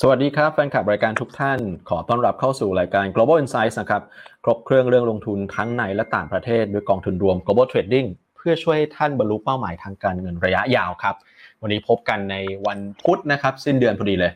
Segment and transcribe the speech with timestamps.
[0.00, 4.02] สวัสดีครับแฟนคลับรายการทุกท่าน ขอต้อนรับเข้าสู่รายการ global insights นะครับ
[4.44, 11.14] ครบเครื่องเรื่องลงทุนทั้งในและต่างประเทศด้วยกองทุนรวม global trading เพื่อช่วยให้ท่านบรรลุเป้าหมายทางการเงินระยะยาวครับ
[11.62, 12.36] วันนี้พบกันใน
[12.66, 14.32] วันพุธนะครับสิ้นเดือนพอดีเลย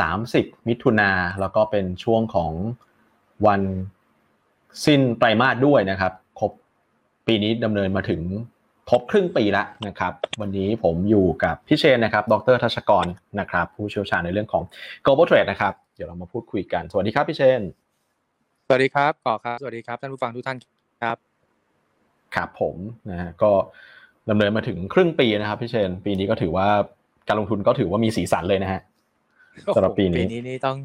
[0.00, 1.10] 30 มิถุนา
[1.40, 2.52] แล้วก็เป็นช่วงของ
[3.46, 3.62] วัน
[4.86, 6.52] สิ้นไตรมาสด้วยนะครับครบ
[7.26, 8.20] ปีนี้ดำเนินมาถึง
[8.90, 13.06] ครบครึ่งปีแล้วนะครับ วันนี้ผมอยู่กับพี่เชนนะครับ ดรทัชกร
[13.40, 14.62] นะครับ ผู้เชี่ยวชาญในเรื่องของ
[15.04, 17.60] global trade นะครับ เดี๋ยวเรามาพูดคุยกัน สวัสดีครับพี่เชน
[18.66, 20.58] สวัสดีครับก่อครับ สวัสดีครับท่านผู้ฟังทุกท่าน
[21.02, 21.16] ครับ
[22.34, 22.76] ครับผม
[23.10, 23.50] นะฮะก็
[24.30, 26.68] ดำเนินมาถึงครึ่งปีนะครับพี่เชน ปีนี้ก็ถือว่า
[27.28, 28.80] การลงทุนก็ถือว่ามีสีสันเลยนะฮะ
[29.74, 30.78] สำหรับปีนี้ปีนี้นี่ต้อง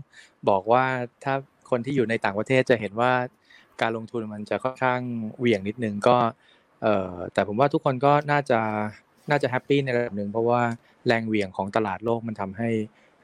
[0.49, 0.83] บอกว่า
[1.23, 1.33] ถ้า
[1.69, 3.11] คนที่อยู่ในต่างประเทศจะเห็นว่า
[3.81, 5.01] การลงทุนมันจะค่อนข้าง
[5.37, 6.17] เหวี่ยงนิดนึงก็
[6.85, 8.59] เอ่อแต่ผมว่าทุกคนก็น่าจะ
[9.29, 10.61] น่าจะ happy ในระดับหนึ่งเพราะว่า
[11.07, 12.69] แรงเหวี่ยงของตลาดโลกมันทำให้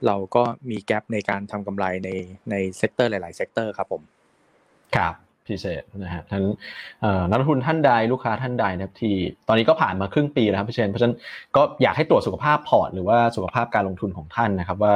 [0.06, 2.10] เราก็มี gap ในการทำกำไรใน
[2.50, 4.02] ใน sector หลาย ๆ sector ครับผม
[4.96, 5.14] ครับ
[5.48, 6.44] พิเศษนะฮะท่าน
[7.30, 9.16] นักลงทุนท่านใดลูกค้าท่านใดนะครับที่
[9.48, 11.16] ตอนนี้ก็ผ่านมาครึ่งปีแล้วครับพี่เชนเพราะฉะนั้น
[11.56, 14.96] ก็อยากให้ตรวจสุขภาพพอร์ตหรือว่าสุขภาพการลงทุนของท่านนะครับว่า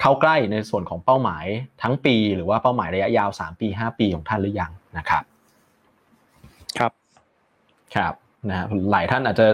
[0.00, 1.44] เข้าใกล้ในส่วนของเป้าหมาย
[1.82, 5.22] ทั้งปี หรือว่าเป้าหมายระยะยาว 3 ปี 5 ปีของท่านหรือยังนะครับ
[7.96, 8.14] ครับ
[8.48, 9.46] นะฮะหลายท่านอาจจะ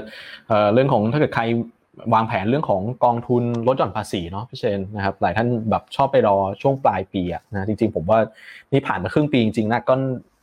[0.48, 1.44] เอ่อเรื่องของถ้าเกิดใคร
[2.14, 8.18] วางแผนเรื่องของกองทุนลดหย่อนภาษีเนาะพี่เชนนะครับหลายท่านแบบชอบไปรอช่วงปลายปีอะนะจริงๆ ผมว่า
[8.72, 9.94] นี่ผ่านมาครึ่งปีจริงๆนะก็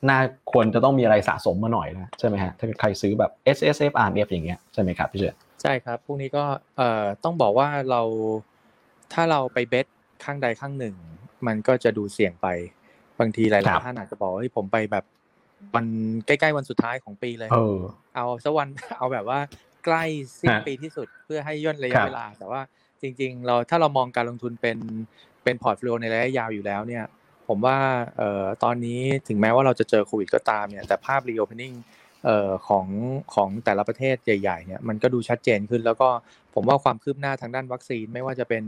[0.10, 0.20] น่า
[0.52, 6.44] ควรจะต้องมีอะไรสะสมมาหน่อยนะใช่ไหมฮะถ้าเกิดใครซื้อแบบ S S F R M F อย่างเงี้ยใช่ไหมครับพี่เชนใช่ครับพวกนี้ก็
[6.78, 8.02] เอ่อต้องบอกว่าเรา
[9.14, 9.86] ถ้าเราไป bet
[10.24, 10.96] ข้างใดข้างหนึ่ง
[11.48, 12.48] มันก็จะดูเสี่ยงไป
[13.20, 15.06] บางทีหลายๆท่านอาจจะบอกว่าเฮ้ยผมไปแบบ
[15.76, 15.86] วัน
[16.26, 17.78] ใกล้ๆวันสุดท้ายของปีเลย เออ
[18.16, 19.40] เอาสักวันเอาแบบว่า
[19.86, 20.04] ใกล้
[20.42, 22.62] สิ้นฮะปีที่สุดเพื่อให้ย่นระครัยะบเวลาครับ แต่ว่า
[23.02, 24.78] จริง ๆ เราถ้าเรามองการลงทุนเป็น
[25.44, 27.04] เป็น portfolio ในระยะยาวอยู่แล้วเนี่ย
[27.48, 27.78] ผมว่า
[28.18, 31.76] เอ่อตอนนี้ถึงแม้ว่าเราจะเจอโควิดก็ตามเนี่ยแต่ภาพ reopening
[32.26, 32.88] เอ่อของ
[33.34, 36.10] ของแต่ละประเทศใหญ่ๆเนี่ยมันก็ดูชัดเจนขึ้น แล้วก็
[36.56, 38.64] ผมว่าความคืบหน้าทางด้านวัคซีนไม่ว่าจะเป็น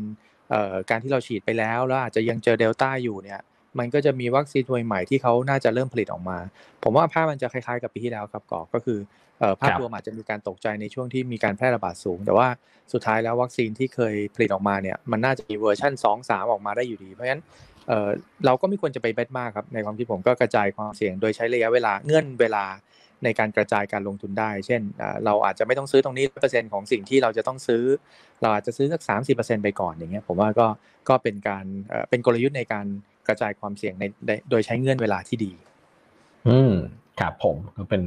[0.50, 3.40] เอ่อการที่เราฉีดไปแล้วแล้วอาจจะยังเจอเดลต้าอยู่เนี่ย
[3.80, 6.38] มันก็จะมีวัคซีนตัวใหม่ที่เขาน่าจะเริ่มผลิตออกมา
[6.84, 9.00] ผมว่าภาพมันจะคล้ายๆกับปีที่แล้วครับก่อก็คือ
[9.40, 12.48] เอ่อภาพรวมครับอาจจะมีการตกใจในช่วงที่มีการแพร่ระบาดสูง แต่ว่า
[12.94, 17.44] สุดท้ายแล้ววัคซีนที่เคยผลิตออกมาเนี่ยมันน่าจะมีเวอร์ชัน2 3 ออกมาได้อยู่ดี เพราะฉะนั้น
[17.88, 18.10] เอ่อ
[18.46, 22.66] เราก็ไม่ควรจะไป bet มากครับในความคิดผมก็กระจายความเสี่ยงโดยใช้ระยะเวลาเงื่อนเวลา
[23.24, 27.84] ในการกระจายการลงทุนได้ เช่นอ่าเราอาจจะไม่ต้องซื้อตรงนี้เปอร์เซ็นต์ของสิ่งที่เราจะต้องซื้อ
[28.42, 30.68] เราอาจจะซื้อสักสามสิบเปอร์เซ็นต์ไปก่อนอย่างเงี้ย ผมว่าก็
[31.10, 32.86] ก็เป็นการเอ่อเป็นกลยุทธ์ในการ
[33.28, 35.52] กระจายความเสี่ยงในใน โดยใช้เงื่อนเวลาที่ดี
[36.48, 36.74] อืม
[37.20, 38.02] ครับผม ก็เป็น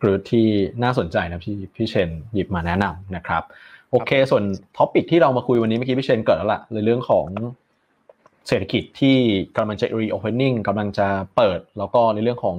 [0.00, 0.46] กลุ่มที่
[0.82, 3.42] น่าสนใจนะพี่พี่เชนหยิบมาแนะนำนะครับ
[3.90, 4.44] โอเค ส่วน
[4.76, 7.26] topic ที่เรามาคุยวันนี้เมื่อกี้พี่เชนเกริ่นแล้วล่ะในเรื่องของ
[8.48, 9.16] เศรษฐกิจที่
[9.56, 12.56] กำลังจะ reopening กำลังจะเปิด แล้วก็ในเรื่องของ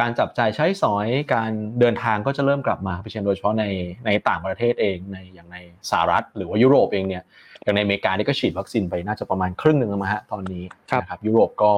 [0.00, 3.64] การจับจ่ายใช้สอยการเดินทางก็จะเริ่มกลับมาพี่เชนโดยเฉพาะใน
[4.06, 5.56] ในต่างประเทศเองในอย่างใน
[5.90, 7.22] สหรัฐ หรือว่ายุโรปเองเนี่ย
[7.64, 11.72] อย่างในอเมริกานี่ก็ฉีดวัคซีนไปน่าจะประมาณครึ่งหนึ่งแล้วมั้งฮะตอนนี้ครับนะครับยุโรปก็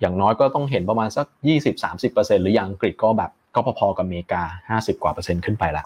[0.00, 1.26] อย่างน้อยก็ต้องเห็นประมาณสัก
[1.84, 4.42] 20-30%หรืออย่างอังกฤษก็แบบก็พอๆกับอเมริกา
[4.80, 5.84] 50 กว่าเปอร์เซ็นต์ขึ้นไปละ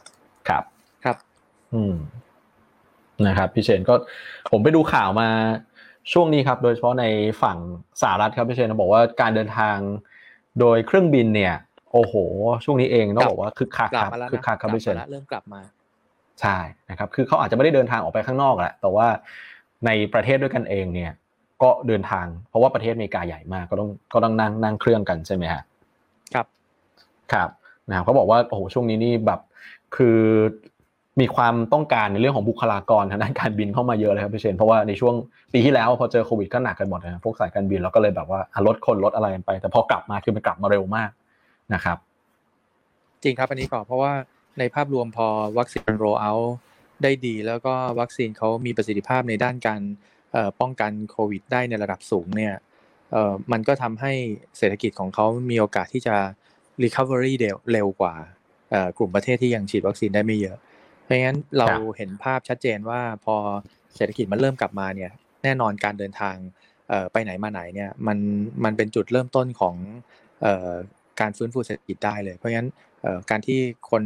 [0.48, 0.62] ครับ
[1.04, 1.16] ครับ
[1.74, 1.94] อืม
[3.26, 3.94] นะครับพี่เชนก็
[4.50, 5.28] ผมไปดูข่าวมา
[6.12, 7.04] ช่วงนี้ครับ โดยเฉพาะใน
[7.42, 7.58] ฝั่ง
[8.02, 9.76] สหรัฐครับพี่เชนบอกว่าการเดินทาง
[10.60, 11.54] โดยเครื่องบินเนี่ย
[11.92, 12.14] โอ้โห
[12.64, 15.60] ช่วงนี้เองต้องบอกว่าคึกคักกลัคบรับมาแล้วนะคึกคักครับกลัพี่เชมานแล้วเริ่มกลับมา
[16.40, 16.58] ใช่
[16.90, 19.06] นะครับ คือเขาอาจจะไม่ได้เดินทางออกไปข้างนอกแหละแต่ว่า
[19.86, 21.12] ในประเทศด้วยกันเองเนี่ย
[21.62, 25.62] ก็เดินทาง เพราะว่าประเทศอเมริกาใหญ่มากก็ต้องก็ต้องนั่งนั่งเครื่องกันใช่ไหมฮะ
[26.34, 26.46] ครับ
[27.32, 27.48] ครับ
[27.88, 29.40] นะครับเขาบอกว่าโอ้โหช่วงนี้นี่แบบ
[29.96, 30.20] คือ
[31.20, 35.14] มีความต้องการในเรื่องของบุคลากรทางด้านการบินเข้ามาเยอะเลยครับพี่เชนเพราะว่าในช่วง
[35.52, 41.10] ปีที่แล้วพอเจอโควิดก็หนักกันหมดนะพวกสายการบินแล้วก็เลยแบบว่าลดคนลดอะไรไป แต่พอกลับมาคือมันกลับมาเร็วมาก
[41.74, 41.98] นะครับ
[43.22, 44.12] จริงครับอันนี้ก่อนเพราะว่า
[44.58, 45.28] ในภาพรวมพอ
[45.58, 46.32] วัคซีนโรเอา
[47.02, 49.80] ได้ดี แล้วก็วัคซีนเขามีประสิทธิภาพในด้านการ
[50.60, 52.54] ป้องกันโควิด ได้ในระดับสูงเนี่ย
[53.52, 54.12] มันก็ทำให้
[54.58, 56.16] เศรษฐกิจของเขามีโอกาสที่จะ
[56.82, 58.14] recovery เร็วเร็วกว่า
[58.98, 60.56] กลุ่มประเทศที่ยังฉีดวัคซีนได้ไม่เยอะ
[61.06, 63.36] เพราะงั้นเราครับเห็นภาพชัดเจนว่าพอ
[63.96, 65.10] เศรษฐกิจมันเริ่มกลับมาเนี่ย
[65.42, 66.36] แน่นอนการเดินทาง
[66.88, 68.18] เอ่อไปไหนมาไหนเนี่ยมัน
[68.64, 69.74] มันเป็นจุดเริ่มต้นของ
[70.42, 70.72] เอ่อ
[71.20, 72.68] การฟื้นฟูเศรษฐกิจได้เลย เพราะงั้น
[73.02, 73.58] เอ่อการที่
[73.90, 74.04] คน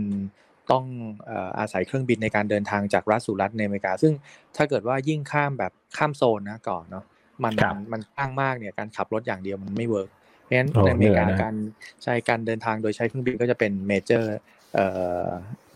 [0.73, 0.85] ต้อง
[1.27, 4.13] เอ่ออาศัยเครื่องบินในการเดินทางจากรัฐสู่รัฐในอเมริกา ซึ่ง
[4.57, 7.05] ถ้าเกิดว่ายิ่งข้ามแบบข้ามโซนนะก่อนเนาะ
[7.45, 10.11] มันครับมันข้างมากเนี่ยการขับรถอย่างเดียวมันไม่ work
[10.43, 11.55] เพราะฉะนั้นโอ้ในอเมริกาเหนื่อยนะการ
[12.03, 14.31] ใช้การเดินทางโดยใช้เครื่องบินก็จะเป็นเมเจอร์
[14.75, 14.87] เอ่
[15.27, 15.29] อ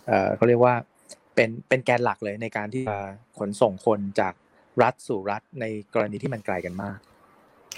[0.06, 0.74] เอ่อเขาเรียกว่า
[1.34, 2.98] เป็นเป็นแกนหลักเลยในการที่จะ
[3.38, 4.34] ขนส่งคนจาก
[4.82, 5.64] รัฐสู่รัฐใน
[5.94, 6.98] กรณีที่มันไกลกันมาก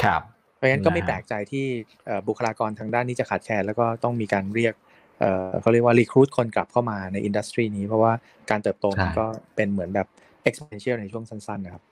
[0.03, 0.23] ครับ
[0.56, 1.67] เพราะฉะนั้นก็ไม่นะฮะแปลกใจที่
[2.06, 4.75] เอ่อบุคลากรทางด้านนี้จะขาดแคลนแล้วก็ต้องมีการเรียก
[5.20, 8.12] เอ่อเขาเรียกว่ารีครูดคนกลับเข้ามาในอินดัสทรีนี้ เพราะว่า
[8.50, 9.26] การเติบโตมันก็
[9.56, 10.06] เป็นเหมือนแบบ
[10.49, 11.82] exponential ในช่วงสั้น ๆ นะครับ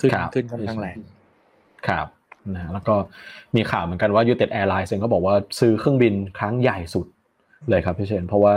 [0.00, 0.96] ขึ้นครับขึ้นค่อนข้างแรง
[1.88, 2.06] ครับ
[2.54, 2.94] นะแล้วก็
[3.56, 7.06] มีข่าวเหมือนกันว่า United Airlines เองก็บอกว่าซื้อเครื่องบินครั้งใหญ่สุด
[7.68, 8.54] เลยครับพี่เชนเพราะว่า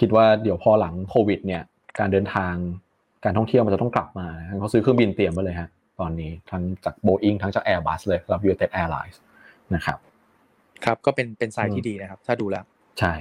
[0.00, 1.62] คิดว่าเดี๋ยวพอหลังโควิด เนี่ย
[1.98, 2.54] การเดินทาง
[3.24, 5.68] การท่องเที่ยวมันจะต้องกลับมานะเขาซื้อเครื่องบินเตรียมไว้เลยฮะ
[6.00, 9.16] ตอนนี้ทั้งจาก Boeing ทั้งจาก Airbus เลยสำหรับ United Airlines
[9.74, 9.98] นะครับ
[10.84, 12.64] ครับก็เป็นเป็นไซอืน์มที่ดีนะครับ ถ้าดูแล้ว
[13.00, 13.12] ใช่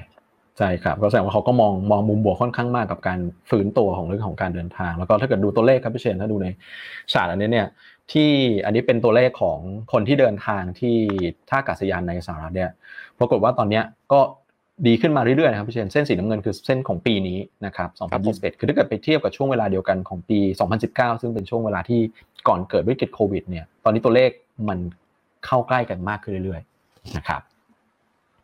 [0.58, 3.20] ใช่ครับก็แสดงว่าเขาก็มองมองมุมบวกค่อนข้างมากกับการ
[3.50, 6.48] ฟื้นตัวของเรื่องของการเดินทาง แล้วก็ถ้าเกิดดูตัวเลขครับพี่เชนถ้าดูใน
[7.14, 7.68] ฉากอันนี้เนี่ย
[8.12, 8.30] ที่
[8.66, 9.60] อันนี้เป็นตัวเลขของ
[9.92, 10.96] คนที่เดินทางที่
[11.50, 12.72] ท่าอากาศยานในสหรัฐเนี่ย
[13.20, 14.20] ปรากฏว่าตอนเนี้ยก็
[14.88, 20.40] ดีขึ้นมาเรื่อยๆนะครับพี่เชนเส้นสีน้ำเงินคือเส้นของปีนี้นะครับครับผม2021 คือถ้าเกิดไปเทียบกับช่วงเวลาเดียวกันของปี
[20.80, 22.00] 2019 ซึ่งเป็นช่วงเวลาที่
[22.48, 24.32] ก่อนเกิดวิกฤตโควิดเนี่ย ตอนนี้ตัวเลข
[24.70, 24.80] มัน
[25.46, 27.42] เข้าใกล้กันมากขึ้นเรื่อยๆนะครับ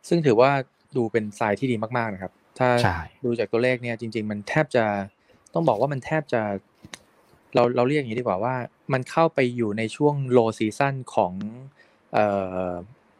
[0.08, 0.50] ซึ่งถือว่า
[0.96, 4.84] ดูเป็น sign ที่ดีมากๆนะครับ ถ้าใช่ดูจากตัวเลขเนี่ยจริง ๆ มันแทบจะ
[5.54, 6.42] ต้องบอกว่ามันแทบจะ
[7.54, 8.54] เราเราเรียกอย่างนี้ดีกว่าว่า
[8.92, 11.32] มันเข้าไปอยู่ในช่วง low season ของ
[12.12, 12.26] เอ่
[12.68, 12.70] อ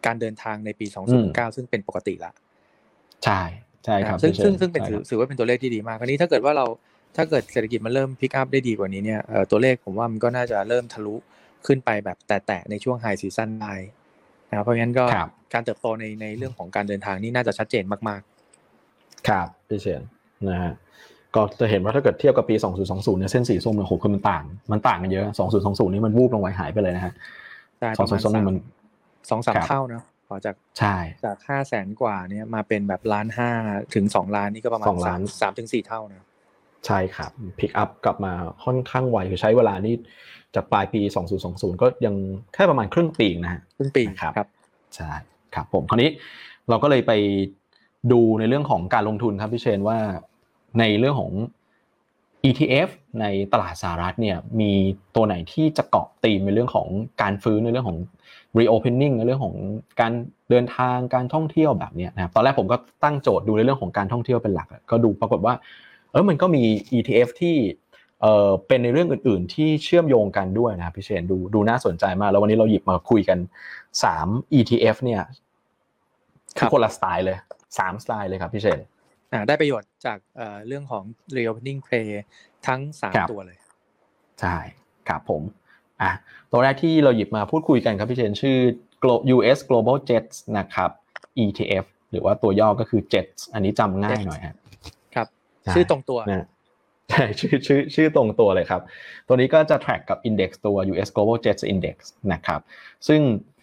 [0.07, 0.87] การเดินทางในปี
[1.21, 2.33] 2019 ซึ่งเป็นปกติละ
[3.25, 3.43] ใช่
[3.85, 6.67] ใช่ครับซึ่งพี่ชซึ่งนซึ่งเป็นใช่ถืคอรับถือว่าเป็นตัวเลขที่ดีมากคราวนี้ถ้าเกิดว่าเรา
[7.17, 11.15] ถ้าเกิดเศรษฐกิจมันเริ่ม pick up ได้ดีกว่านี้เนี่ยเอ่อตัวเลขผมว่ามันก็น่าจะเริ่มทะลุ
[11.67, 13.75] ขึ้นไปแบบแตะๆในช่วง high season ได้
[14.51, 18.21] นะครับเพราะงั้นก็ครับการเติบโตในในเรื่องของการเดินทางนี่น่าจะชัดเจนมาก
[19.29, 20.03] ครับพี่เชน
[20.49, 20.73] นะฮะ
[21.35, 22.55] ก็จะเห็นว่าถ้าเกิดเทียบกับปี
[22.87, 25.27] 2020เนี่ยเส้นสีส้มเนี่ยโหคือมันต่าง มันต่างกันเยอะ
[25.59, 28.57] 2020 นี่มันวูบลงไปหายไปเลยนะฮะๆได้ประมาณ2020นี่มัน
[29.31, 33.51] สองสามครับเท่านะ พอจากใช่จากห้าแสนกว่าเนี่ยมาเป็นแบบล้านห้า
[33.95, 36.27] ถึงสองล้านนี่ก็ประมาณสองล้านสามถึงสี่เท่านะ
[36.87, 38.33] ใช่ครับพิกอัพกลับมา
[38.65, 39.95] ค่อนข้างไวคือใช้เวลานี่
[40.55, 41.01] จากปลายปี
[41.43, 42.15] 2020 ก็ยัง
[42.55, 44.49] แค่ประมาณครึ่งปีเองนะฮะครึ่งปีครับครับ
[44.97, 45.11] ใช่
[45.55, 46.11] ครับผมคราวนี้
[46.69, 47.13] เราก็เลยไป
[48.13, 49.99] ดูในเรื่องของการลงทุนครับพี่เชนว่า
[50.79, 51.33] ในเรื่องของ
[52.49, 52.89] ETF
[53.21, 54.73] ในตลาดสหรัฐเนี่ยมี
[55.15, 56.89] ตัวไหนที่จะเกาะตีมในเรื่องของ
[57.23, 57.99] การฟื้นในเรื่องของ
[58.61, 59.55] reopening ในเรื่องของ
[60.01, 60.13] การ
[60.51, 65.55] เดินทางการท่องเที่ยวแบบเนี้ยนะครับตอนแรกผมก็ตั้งโจทย์ดูในเรื่องของการท่องเที่ยวเป็นหลักอะก็ดูปรากฏว่า
[66.11, 66.63] เออมันก็มี
[66.97, 67.57] ETF ที่
[68.21, 73.39] เออเป็นในเรื่องอื่น ๆ ที่เชื่อมโยงกันด้วยนะครับพี่เชนดูดูน่าสนใจมากแล้ววันนี้เราหยิบมาคุยกัน
[74.05, 74.29] สาม
[74.59, 75.21] ETF เนี่ย
[76.59, 77.39] ครัคือบคนละสไตล์เลย
[77.79, 78.81] สามสไตล์เลยครับพี่เชน
[79.33, 81.05] อ่าได้ประโยชน์จากเอ่อเรื่องของ
[81.37, 82.09] reopening play
[82.67, 83.59] ทั้งสามครับตัวเลย
[84.41, 84.57] ใช่
[85.09, 85.43] ครับผม
[86.03, 86.13] อะ
[86.53, 88.57] ตัวแรกที่เราหยิบมาพูดคุยกันครับพี่เชนชื่อ
[89.03, 90.91] Glo- US Global Jets นะครับ
[91.45, 94.55] ETF หรือว่าตัวย่อก็คือ Jets อันนี้จำง่าย Jets หน่อยฮะ
[95.15, 95.27] ครับ
[95.65, 96.47] ใช่ชื่อตรงตัวนะ
[97.11, 98.83] ใช่ชื่อชื่อชื่อตรงตัวเลยครับ
[99.27, 101.97] ตัวนี้ก็จะ track กับ index ตัว US Global Jets Index
[102.33, 102.61] นะครับ
[103.09, 103.21] ซึ่ง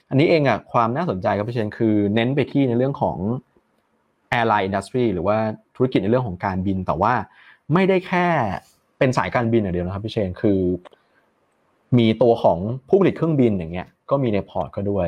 [0.10, 3.18] อันนี้เองอะความน่าสนใจครับพี่เชนคือเน้นไปที่ในเรื่องของ
[4.38, 5.38] airline industry หรือว่า
[5.76, 7.14] ธุรกิจในเรื่องของการบินแต่ว่า
[7.74, 8.28] ไม่ได้แค่
[9.00, 10.60] เป็นสายการบินอย่างเดียวนะครับพี่เชนคือ
[11.98, 15.08] มีตัวของผู้ผลิตเครื่องบินอย่างเงี้ยก็มีในพอร์ตก็ด้วย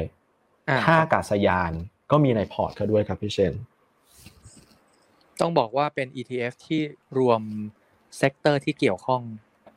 [0.69, 1.71] อ่าท่าอากาศยาน
[2.11, 3.53] ก็มีในพอร์ตก็ด้วยครับพี่เชน
[5.39, 6.81] ต้องบอกว่าเป็น ETF ที่
[7.19, 7.41] รวม
[8.17, 9.21] sector ที่เกี่ยวข้อง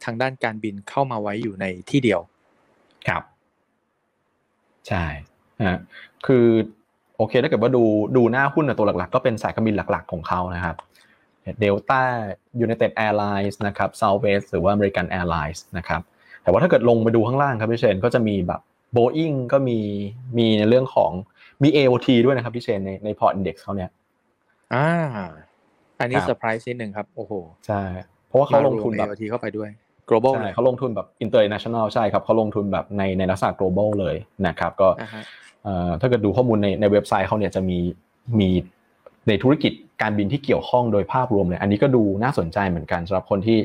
[0.04, 2.20] ทางด้านการบินเข้ามาไว้อยู่ในที่เดียว
[3.08, 3.22] ครับ
[4.88, 5.04] ใช่
[5.68, 5.78] ฮะ
[6.26, 6.46] คือ
[7.16, 7.84] โอเคถ้าเกิดว่าดู
[8.16, 10.76] ดูหน้าหุ้นน่ะตัวหลักๆ ก็เป็นสายการบินหลักๆของเขานะครับ
[11.60, 12.02] เดลต้า
[12.60, 16.02] ยู n i เต็ดแอร์ไลน์นะครับ Southwest หรือว่า American Airlines นะครับ
[16.50, 18.60] แต่ว่าถ้าเกิดลงไปดูข้างล่างครับพี่เชนก็จะมีแบบ
[18.96, 19.78] Boeing ก็มี
[20.38, 21.10] มีในเรื่องของ
[21.62, 23.90] มี AOT ด้วยนะครับพี่เชนในในพอร์ต index เขาเนี่ย
[24.74, 24.88] อ่า
[26.00, 27.32] อันนี้ครับเซอร์ไพรส์นิดหนึ่งครับโอ้โห
[27.66, 27.82] ใช่
[28.26, 29.68] เพราะว่าเขาลงทุนแบบมารวม AOT เข้าไปด้วย
[30.10, 34.16] global ใช่เลยเขาลงทุนแบบ international ใช่ครับเขาลงทุนแบบในในลักษณะ global เลย
[34.46, 35.22] นะครับก็อ่าฮะ
[35.64, 37.78] เอ่อถ้าเกิดดูข้อมูลในในเว็บไซต์เขาเนี่ยจะมี
[38.40, 38.48] มี
[39.28, 43.58] ในธุรกิจการบินที่เกี่ยวข้องโดยภาพรวมเลยอันนี้ก็ดูน่าสนใจเหมือนกันสำหรับคนที่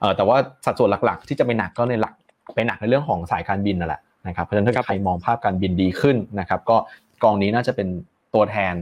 [0.00, 2.14] เอ่อแต่ว่าสัดส่วนหลักๆ ที่จะไปหนักก็ในหลัก
[2.54, 6.76] ไปหนักในเรื่องของสายการบินนั่นแหละนะครับเพราะฉะนั้นถ้าเกิดใครมองภาพการบินดีขึ้นนะครับ ก็
[7.22, 7.88] กองนี้น่าจะเป็น
[8.34, 8.74] ตัวแทน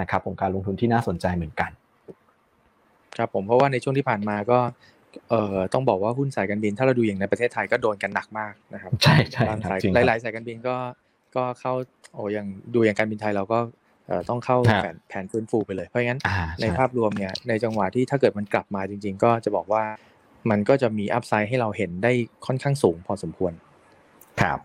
[0.00, 1.70] นะครับของการลงทุนที่น่าสนใจเหมือนกัน
[3.18, 4.58] ครับผมเพราะว่าในช่วงที่ผ่านมาก็
[5.28, 10.76] เอ่อต้องบอกว่าหุ้นสายการบิน ถ้าเราดูอย่างในประเทศไทยก็โดนกันหนักมากนะครับใช่ใช่บางครับสายจริงหครับลายๆสายการบินก็
[11.36, 11.72] ก็เข้า
[12.14, 13.58] โอ้อย่างดูอย่างการบินไทยเราก็
[14.06, 19.82] เอ่อต้องเข้าครับแผนแผนฟื้นฟูไปเลยเพราะงั้นอ่าในช่ภาพรวมเนี่ยในจังหวะที่ถ้าเกิดมันกลับมาจริง ๆ ก็จะบอกว่า
[20.50, 22.12] มันก็จะมีอัพไซด์ให้เราเห็นได้
[22.46, 23.52] ค่อนข้างสูงพอสมควร
[24.40, 24.58] ครับ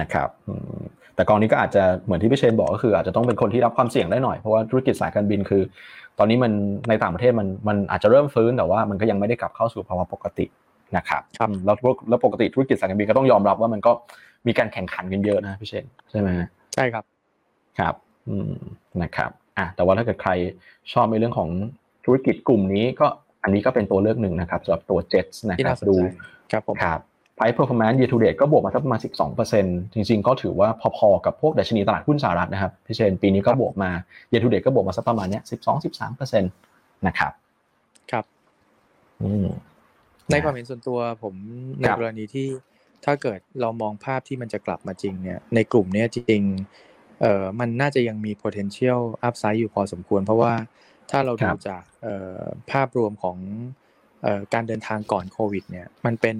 [0.00, 0.82] นะครับอืม
[1.14, 5.62] แต่กองนี้ก็อาจจะเหมือนที่พี่เชนบอกก็คือ อาจจะต้องเป็นคนที่รับความเสี่ยงได้หน่อยเพราะว่าธุรกิจสายการบินคือ
[6.18, 6.52] ตอนนี้มัน
[6.88, 10.46] ในต่างประเทศมันมันอาจจะเริ่มฟื้นแต่ว่ามันก็ยังไม่ได้กลับเข้าสู่ภาวะปกติ
[10.96, 11.76] นะครับครับอืมแล้ว
[12.08, 13.92] แล้วปกติธุรกิจสายการบินก็ต้องยอมรับว่ามันก็
[14.46, 16.28] มีการแข่งขันกันเยอะนะพี่เชนใช่ไหม
[16.74, 17.04] ใช่ครับ
[17.78, 17.94] ครับ
[18.28, 18.52] อืม
[19.02, 20.32] นะครับอะแต่ว่าถ้าเกิดใคร
[20.92, 21.48] ชอบในเรื่องของ
[22.04, 23.06] ธุรกิจกลุ่มนี้ก็
[23.42, 26.04] อันนี้ก็เป็นตัวเลือกหนึ่งนะครับสำหรับตัว Jets นะที่ครัน่าบสนดูใจ
[26.52, 27.00] ครับผมครับ
[27.36, 29.00] Price Performance Year to Date ก็บวกมาสักประมาณ
[29.46, 33.90] 12%จริงๆ ก็ถือว่าพอๆ กับพวกดัชนีตลาดหุ้นสหรัฐนะครับพี่เชนปีนี้ก็บวกมา
[34.30, 35.42] Year to Date ก็บวกมาสักประมาณเนี้ย
[35.98, 37.32] 12-13%นะครับ
[38.10, 38.24] ครับ
[39.22, 39.46] อืม
[40.30, 41.34] ในความเห็นส่วนตัวผม
[41.78, 42.48] ในครับกรณีที่
[43.04, 50.52] ถ้าเกิดเรามองภาพที่มันจะกลับมาจริงเนี่ยในกลุ่มเนี้ยจริงๆเอ่อมันน่าจะยังมี potential upside อยู่พอสมควร เพราะว่า
[51.10, 53.38] ถ้าเราคดูรับจากเอ่อภาพรวมของ
[54.22, 56.36] เอ่อการเดินทางก่อนโควิด เนี่ย มันเป็น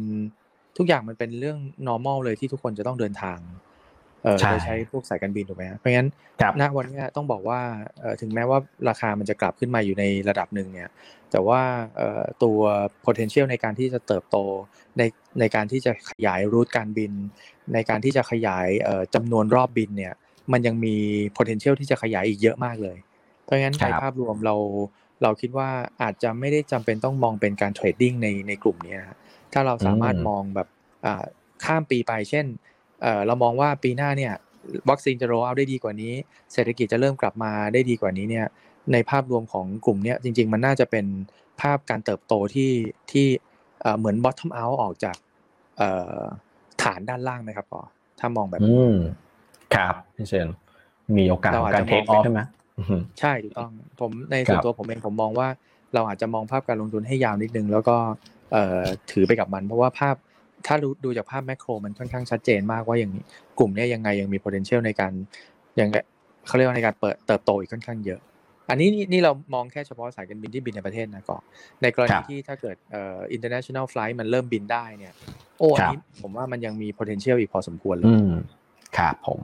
[0.79, 1.59] ทุกอย่างมันเป็นเรื่อง
[1.89, 3.39] normal เลยที่ทุกคนจะต้องเดินทาง
[4.23, 6.09] เอ่อใช่โดยใช้พวกสายการบินถูกไหมฮะเพราะงั้น
[6.41, 7.61] ครับณวันเนี้ยต้องบอกว่า
[8.01, 8.59] เอ่อถึงแม้ว่า
[8.89, 10.91] ราคามันจะกลับขึ้นมาอยู่ในระดับหนึ่งเนี่ย
[11.31, 11.61] แต่ว่า
[11.97, 12.59] เอ่อตัว
[13.07, 14.37] potential ในการที่จะเติบโต
[14.99, 15.03] ใน
[15.41, 17.13] ในการที่จะขยายรูทการบิน
[17.75, 20.15] ในการที่จะขยายเอ่อจำนวนรอบบินเนี่ย
[20.53, 20.97] มันยังมี
[21.37, 23.10] potential ที่จะขยายอีกเยอะมากเลยเพ
[23.51, 24.57] ราะงั้นครัในบภาพรวมเรา
[25.23, 25.69] เราคิดว่า
[26.03, 29.19] อาจจะไม่ได้จำเป็นต้องมองเป็นการ trading ในในกลุ่มนี้นะฮะ
[29.53, 30.69] ถ้าเราสามารถมองแบบ
[31.07, 31.25] อ่า
[31.65, 32.47] ข้ามปีไป เช่น
[33.03, 34.35] เอ่อเรามองว่าปีหน้าเนี่ย
[34.91, 36.15] วัคซีนจะ roll out ได้ดีกว่านี้
[36.53, 38.47] เศรษฐกิจจะเริ่มกลับมาได้ดีกว่านี้เนี่ย
[38.93, 41.07] ในภาพรวมของกลุ่มเนี้ยจริง ๆ มันน่าจะเป็น
[41.61, 42.73] ภาพการเติบโตที่
[43.11, 43.27] ที่
[43.81, 45.17] เอ่อเหมือน bottom out ออกจาก
[45.77, 45.89] เอ่
[46.19, 46.21] อ
[46.83, 47.83] ฐานด้านล่างไหมครับปอ
[48.21, 48.95] ถ้ามองแบบอืม
[49.75, 50.49] ครับพี่เชน
[51.17, 52.60] มีโอกาสเราของอาจการจะเทคมอองอฟเป็นใช่ไหมอือฮึ
[53.21, 55.49] ใช่ถูกต้องผมในส่วนครับตัวผมเองผมมองว่า
[55.95, 57.97] เราอาจจะมองภาพการลงทุนให้ยาวนิดนึง แล้วก็
[58.53, 60.15] เอ่อถือไปกับมัน เพราะว่าภาพ
[60.67, 63.25] ถ้าดูดูจากภาพแมกโรมันค่อนข้างชัดเจนมากว่าอย่างนี้
[63.59, 65.13] กลุ่มเนี้ยยังไงยังมี potential ในการ
[65.81, 65.97] ยังไง
[66.47, 68.21] เขาเรียกว่าในการเปิดเติบโตอีกค่อนข้างเยอะ
[68.71, 71.43] อันนี้นี่นี่เรามองแค่เฉพาะสายการบินที่บินในประเทศนะก่อน
[71.83, 75.15] ในกรครัณีบที่ถ้าเกิดเอ่อ international flight มันเริ่มบินได้เนี่ย
[75.59, 78.33] โอ้อันนี้ผมว่ามันยังมี potential อีกพอสมควรเลยอืม
[78.99, 79.41] ครับผม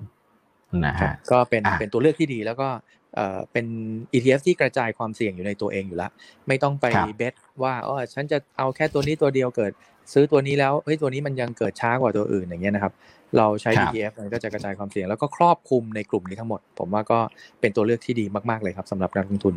[0.84, 2.68] นะฮะก็เป็นอะเป็นตัวเลือกที่ดีแล้วก็
[3.16, 3.66] เอ่อเป็น
[4.14, 6.10] ETF ที่กระจายความเสี่ยงอยู่ในตัวเองอยู่แล้ว
[6.48, 9.72] ไม่ต้องไปครับเบสว่าอ๋อฉันจะเอาแค่ตัวนี้ตัวเดียวเกิด
[10.12, 12.92] ซื้อตัวนี้แล้วเฮ้ยตัวนี้มันยังเกิดช้ากว่าตัวอื่นอย่างเงี้ยนะครับ
[13.36, 17.18] เราใช้ครับ ETF มันก็จะกระจายความเสี่ยง แล้วก็ครอบคลุมในกลุ่มนี้ทั้งหมด ผมว่าก็
[17.60, 19.54] เป็นตัวเลือกที่ดีมากๆเลยครับสำหรับนักลงทุน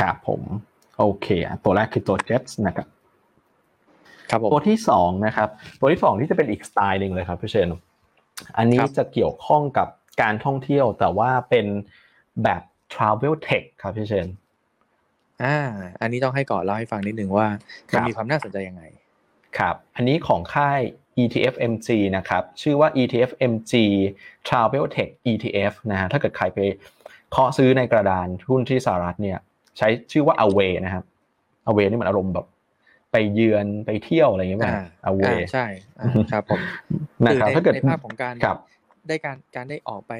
[0.00, 0.42] ครับผม
[0.98, 2.86] โอเคอะตัวแรกคือตัว Jets นะครับ
[4.30, 5.48] ครับผมตัวที่สองนะครับ
[5.80, 7.68] ตัวที่สองที่จะเป็นอีกสไตล์หนึ่งเลยครับพี่เชน
[8.56, 9.88] อันนี้ครับจะเกี่ยวข้องกับ
[10.22, 11.66] การท่องเที่ยวแต่ว่าเป็น
[12.44, 12.62] แบบ
[12.92, 14.28] Travel Tech ครับพี่เชน
[15.44, 15.56] อ่า
[16.00, 17.46] อันนี้ต้องให้ก่อนเล่าให้ฟังนิดนึงว่า
[17.90, 18.82] ครัมันบมีความน่าสนใจยังไง
[19.58, 20.80] ครับ อันนี้ของค่าย
[21.22, 23.72] ETF MG นะครับ ชื่อว่า ETF MG
[24.48, 26.58] Travel Tech ETF นะฮะ ถ้าเกิดใครไป
[27.30, 29.38] เคาะซื้อในกระดานหุ้นที่สหรัฐเนี่ย
[29.78, 31.04] ใช้ชื่อว่า Away นะครับ
[31.68, 32.46] Away นี่มันอารมณ์แบบ
[33.12, 35.66] ไปเยือนไปเที่ยวอะไรอย่างเงี้ยป่ะอ่า Away อ่าใช่
[36.00, 36.60] อ่าครับผม
[37.24, 38.58] นะครับคือในถ้าเกิดในภาพของการครับ
[39.08, 40.12] ได้การการได้ออกไป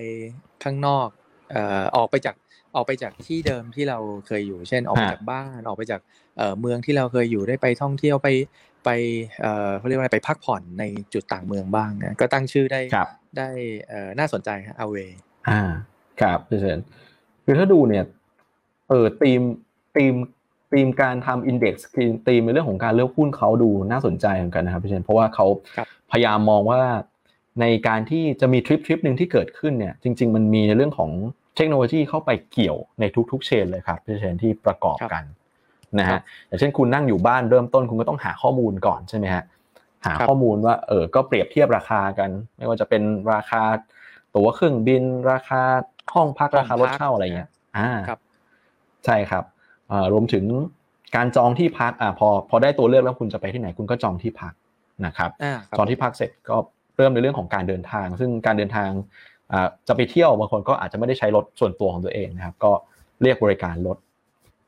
[0.65, 2.37] ข้างนอกเอ่อออกไปจาก
[2.75, 6.01] ออกไปจากที่เดิมที่เราเคยอยู่ เช่นออกไปฮะจากบ้านออกไปจาก
[6.37, 8.29] เอ่อเมืองที่เราเคยอยู่ได้ไปท่องเที่ยวไป
[8.85, 8.91] ไป
[9.41, 10.85] เอ่อเขาเรียกว่าอะไรไปพักผ่อนใน
[11.15, 13.49] จุดต่างเมืองบ้างนะก็ตั้งชื่อได้ครับได้
[13.89, 14.97] เอ่อน่าสนใจฮะเอาเว
[15.49, 15.61] อ่า
[16.21, 16.81] ครับพี่เชน
[17.45, 18.05] คือถ้าดูเนี่ย
[18.89, 19.41] เออทีม
[19.97, 20.15] ทีม
[20.73, 26.81] ทีมการทำอินเด็กซ์คือทีมในเรื่องของการเลือกหุ้นเขาดูน่าสนใจเหมือนกันนะครับพี่เชนเพราะว่าเขาครับพยายามมองว่า
[27.61, 31.11] ในการที่จะมีทริปทริปหนึ่งที่เกิดขึ้นเนี่ยจริง ๆ มันมีในเรื่องของ
[31.57, 35.25] เทคโนโลยีเข้าไปเกี่ยวในทุกๆเชนเลยครับพี่เชนที่ประกอบกัน
[35.99, 39.45] นะครัฮะบอย่างเช่นคุณนั่งอยู่บ้านเริ่มต้นคุณก็ต้องหาข้อมูลก่อนใช่ไหมฮะ
[40.07, 43.63] หาครับข้อมูลว่าเออก็เปรียบเทียบราคากัน ไม่ว่าจะเป็นราคา
[44.35, 45.63] ตั๋วเครื่องบิน ราคา
[46.15, 48.21] ห้องพักราคารถเช่าอะไรเงี้ยอ่าครับ
[49.05, 49.45] ใช่ครับ
[49.91, 50.45] อ่ารวมถึง
[51.17, 54.53] การจองที่พักอ่าพอพอได้ตัวเลือกแล้วคุณจะไปที่ไหนคุณก็จองที่พัก
[55.07, 56.57] นะครับอ่าครับจองที่พักเสร็จก็
[56.97, 58.91] เริ่มในเรื่องของการเดินทาง ซึ่งการเดินทาง
[59.53, 62.73] อ่าจะไปเที่ยวบางคนก็อาจจะไม่ได้ใช้รถส่วนตัวของตัวเองนะครับ ก็
[63.23, 63.99] เรียกบริการรถ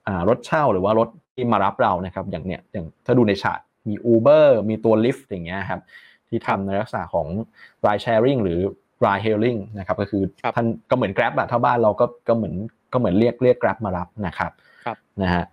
[0.07, 5.81] อ่ารถเช่าหรือว่ารถที่มารับเรานะครับ อย่างเนี้ยอย่างถ้าดูในฉากมี Uber มีตัว Lyft อย่างเงี้ยครับ
[6.29, 7.27] ที่ทำในลักษณะของ
[7.85, 8.61] ride sharing หรือ
[9.05, 12.55] ride hailing นะครับ ก็คือครับท่านก็เหมือน Grab อะถ้าบ้านเราก็ก็เหมือน
[12.93, 14.53] ก็เหมือนเรียกเรียก Grab มารับนะครับ
[14.85, 15.45] ครับนะฮะ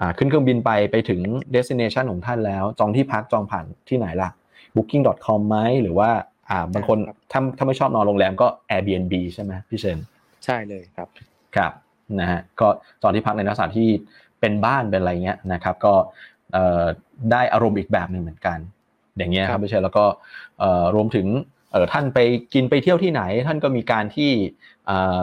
[0.00, 1.20] อ่าขึ้นเครื่องบินไปไปถึง
[1.54, 4.30] destination ของท่านแล้ว จองที่พักจองผ่านที่ไหนล่ะ
[4.76, 6.10] booking.com ไหมหรือว่า
[6.50, 9.98] อ่าบางคนครับถ้าถ้าไม่ชอบนอนโรงแรมก็ Airbnb ใช่ไหมพี่เชน
[10.44, 11.08] ใช่เลยครับ
[11.56, 11.72] ครับ
[12.20, 12.68] นะฮะก็
[13.02, 13.88] จองที่พักในลักษณะที่
[14.40, 15.94] เป็นบ้านเป็นอะไรเงี้ยนะครับ ก็
[16.52, 16.84] เอ่อ
[17.32, 18.58] ได้อารมณ์อีกแบบหนึ่งเหมือนกัน
[19.16, 20.04] อย่างเงี้ยคครัรับบพี่เชนแล้วก็
[20.58, 21.26] เอ่อรวมถึง
[21.72, 22.18] เอ่อท่านไป
[22.54, 24.30] กินไปเที่ยวที่ไหน ท่านก็มีการที่
[24.86, 25.20] เอ่อ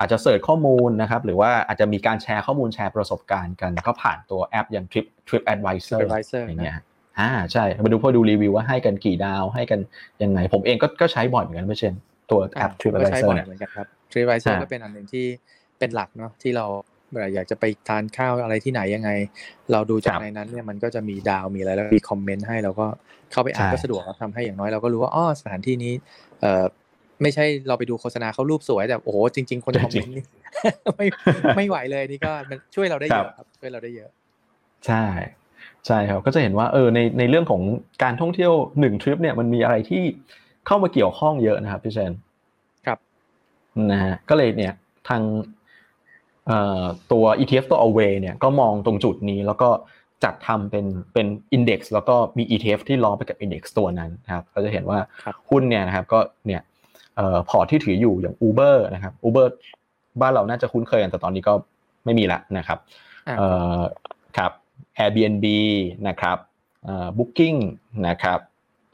[0.00, 6.76] อาจจะเสิร์ชข้อมูลนะครับ หรือว่าอาจจะมีการแชร์ข้อมูลแชร์ประสบการณ์กัน ก็ผ่านตัวแอปอย่าง Trip Trip Advisor TripAdvisor อย่างเงี้ย
[7.20, 9.80] อ่าใช่มาดูพอดูรีวิวว่าให้กันกี่ดาวให้กัน
[10.22, 11.94] ยังไง ผมเองก็ก็ใช้บ่อยเหมือนกันไม่เช่น
[12.30, 15.26] ตัวแอปก็ใช้ TripAdvisor บ่อยเนี่ยเหมือนกันครับ TripAdvisor อ่าก็เป็นอันหนึ่งที่
[15.78, 16.66] เป็นหลักเนาะที่เรา
[17.12, 19.10] เวลาอยากจะไปทานข้าวอะไรที่ไหนยังไง
[19.72, 22.86] เราดูจากในนั้นเนี่ยมันก็จะมีดาวมีอะไรแล้วมีคอมเมนต์ให้เราก็
[23.32, 25.92] เข้าไปอ่านก็สะดวกครับทำให้อย่างน้อยเราก็รู้ว่าอ๋อสถานที่นี้
[26.40, 26.64] เอ่อ
[27.22, 30.24] ไม่ใช่เราไปดูโฆษณาเขารูปสวยแต่โอ้โหจริง ๆ คนคอมเมนต์นี่
[30.96, 31.06] ไม่
[31.56, 34.10] ไม่ไหวเลยนี่ก็มันช่วยเราได้เยอะครับช่วยเราได้เยอะ
[34.86, 35.04] ใช่
[35.86, 37.62] ใช่ครับก็จะเห็นว่าเออในในเรื่องของ
[38.02, 40.02] การท่องเที่ยวหนึ่งทริปเนี่ยมันมีอะไรที่
[40.66, 42.12] เข้ามาเกี่ยวข้องเยอะนะครับพี่เชน
[42.86, 42.98] ครับ
[43.92, 44.74] นะฮะก็เลยเนี่ย
[45.08, 45.22] ทาง
[46.46, 49.68] เอ่อตัว ETF ตัว Away เนี่ยก็มองตรงจุดนี้แล้วก็
[50.24, 56.62] จัดทำเป็นเป็น Index แล้วก็มี ETF ที่ล้อไปกับ Index ตัวนั้นนะครับก็จะเห็นว่าครับหุ้นเนี่ยนะครับก็เนี่ย
[57.16, 59.46] เอ่อพอร์ตที่ถืออยู่อย่าง Uber นะครับ Uber
[60.20, 61.52] บ้านเราน่าจะคุ้นเคยกันแต่ตอนนี้ก็
[62.04, 62.78] ไม่มีละนะครับ
[63.28, 63.80] อ่าเอ่อ
[64.38, 64.52] ครับ
[65.02, 65.46] Airbnb
[66.08, 66.38] นะครับ
[66.84, 67.58] เอ่อ Booking
[68.08, 68.40] นะครับ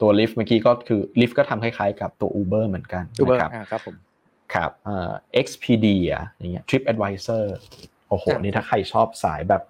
[0.01, 3.95] ตัว Lyft เมื่อกี้ก็คือ Lyft ก็ทำคล้ายๆกับตัว Uber เหมือนกัน Uber นะครับอ่าครับผม
[4.53, 5.11] ครับเอ่อ
[5.41, 7.43] Expedia อย่างเงี้ย TripAdvisor
[8.09, 9.63] โอ้โหครับนี่ถ้าใครชอบสายแบบ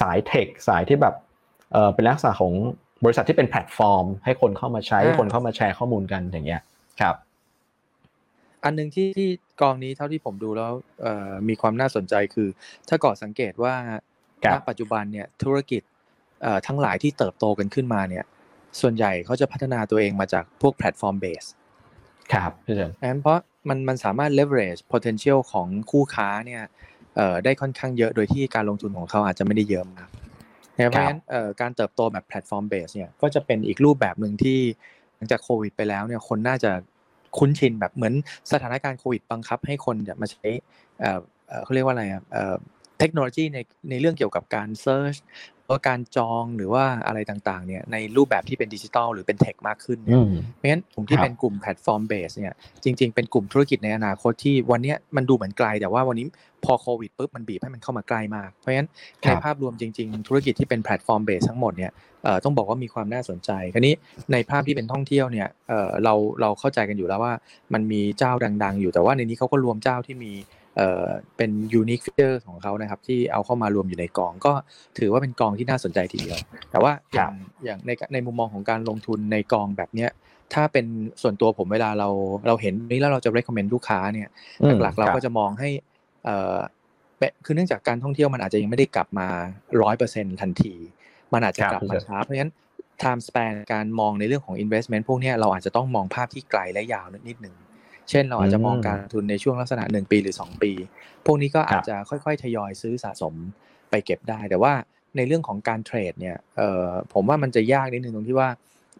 [0.00, 1.14] สาย tech สายที่แบบ
[1.72, 2.54] เอ่อเป็นลักษณะของ
[3.04, 6.62] บริษัทที่เป็นแพลตฟอร์ม ให้คนเข้ามาใช้ให้คนเข้ามาแชร์ข้อมูลกันอย่างเงี้ย
[7.00, 7.16] ครับ
[8.64, 9.28] อันหนึ่งที่ที่
[9.60, 12.48] กองนี้เท่าที่ผมดูแล้วเอ่อมีความน่าสนใจคือ
[12.88, 13.98] ถ้าก่อสังเกตว่าครับ
[14.54, 15.82] ณ ปัจจุบันเนี่ยธุรกิจ
[16.42, 18.24] เอ่อทั้งหลายที่เติบโตกันขึ้นมาเนี่ย
[18.80, 21.44] ส่วนใหญ่เขาจะพัฒนาตัวเองมาจากพวก platform base
[22.32, 26.62] ครับพี่เชนงั้นเพราะมันมันสามารถ leverage potential ของคู่ค้าเนี่ย
[27.16, 30.08] เอ่อได้ค่อนข้างเยอะโดยที่การลงทุนของเขาอาจจะไม่ได้เยอะมาก
[30.76, 34.58] นะครับเพราะฉะนั้นเอ่อการเติบโตแบบ platform base เนี่ยก็จะเป็นอีกรูปแบบหนึ่งที่
[35.16, 36.70] หลังจากโควิดไปแล้วเนี่ยคนน่าจะ
[37.38, 38.14] คุ้นชินแบบเหมือน
[38.52, 40.46] สถานการณ์โควิดบังคับให้คนเนี่ยมาใช้
[41.00, 41.18] เอ่อ
[41.48, 42.22] เอ่อเขาเรียกว่าอะไรอะ
[43.00, 43.58] เอ่อเทคโนโลยีใน
[43.90, 45.16] ในเรื่องเกี่ยวกับการ search
[45.68, 52.54] ว่าการจองหรือว่าอะไรต่างๆเนี่ยในรูปแบบที่เป็นดิจิทัลหรือเป็น tech มากขึ้นเนี่อืมเพราะฉะนั้นกลุ่มที่ครับเป็นกลุ่ม platform base เนี่ย
[52.84, 56.26] จริง ๆ เป็นกลุ่มธุรกิจในอนาคตที่วันเนี้ยมันดูเหมือนไกล แต่ว่าวันนี้
[56.64, 58.88] พอโควิดปุ๊บมันบีบให้มันเข้ามาใกล้มากเพราะฉะนั้น
[59.26, 61.92] ครับในภาพรวมจริง ๆ ธุรกิจที่เป็น platform base ทั้งหมดเนี่ย
[62.24, 63.94] เอ่อต้องบอกว่ามีความน่าสนใจคราวนี้
[64.32, 67.32] ในภาพที่เป็นท่องเที่ยวเนี่ยเอ่อเราเราเข้าใจกันอยู่แล้วว่า
[67.74, 68.32] มันมีเจ้า
[68.64, 70.32] ดัง ๆ อยู่แต่ว่าในนี้เขาก็รวมเจ้าที่มี
[70.76, 71.06] เอ่อ
[71.36, 74.52] เป็น unique feature ของเขานะครับ ที่เอาเข้ามารวมอยู่ในกอง ก็
[74.98, 76.38] ถือว่าเป็นกองที่น่าสนใจทีเดียว
[76.70, 77.32] แต่ว่าอย่าง
[77.64, 80.10] อย่างในในมุมมองของการลงทุนในกองแบบเนี้ย
[80.54, 80.86] ถ้าเป็น
[81.22, 82.08] ส่วนตัวผมเวลาเรา
[82.46, 84.28] เราเห็นนี้แล้วเราจะ recommend ลูกค้าเนี่ย
[84.62, 85.68] อืมหลักๆเราครับก็จะมองให้
[86.24, 86.58] เอ่อ
[87.18, 89.28] เป็นคือเนื่องจากการท่องเที่ยวมันอาจจะยังไม่ได้กลับมา
[89.82, 90.74] ร้อยเปอร์เซ็นทันที
[91.32, 92.52] มันอาจจะครับกลับมาพี่เจช้าเพราะฉะนั้น
[93.02, 97.54] time span การมองในเรื่องของ investment พวกเนี้ยเราอาจจะต้องมองภาพที่ไกลและยาวนิดหนึ่ง
[98.10, 100.70] เช่นเราอาจจะมองอืมการลงทุนในช่วงลักษณะ 1 ปีหรือ 2 ปี
[101.26, 103.34] พวกนี้ก็อาจจะค่อยๆ ทยอยซื้อสะสม
[103.90, 104.72] ไปเก็บได้ แต่ว่า
[105.16, 108.48] ในเรื่องของการเทรดเนี่ยเอ่อผมว่ามันจะยากนิดนึงตรงที่ว่า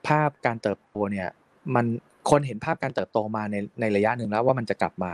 [0.08, 1.28] ภาพการเติบโตเนี่ย
[1.74, 1.86] มัน
[2.30, 5.12] คนเห็นภาพการเติบโตมาในในระยะหนึ่งแล้วว่ามันจะกลับมา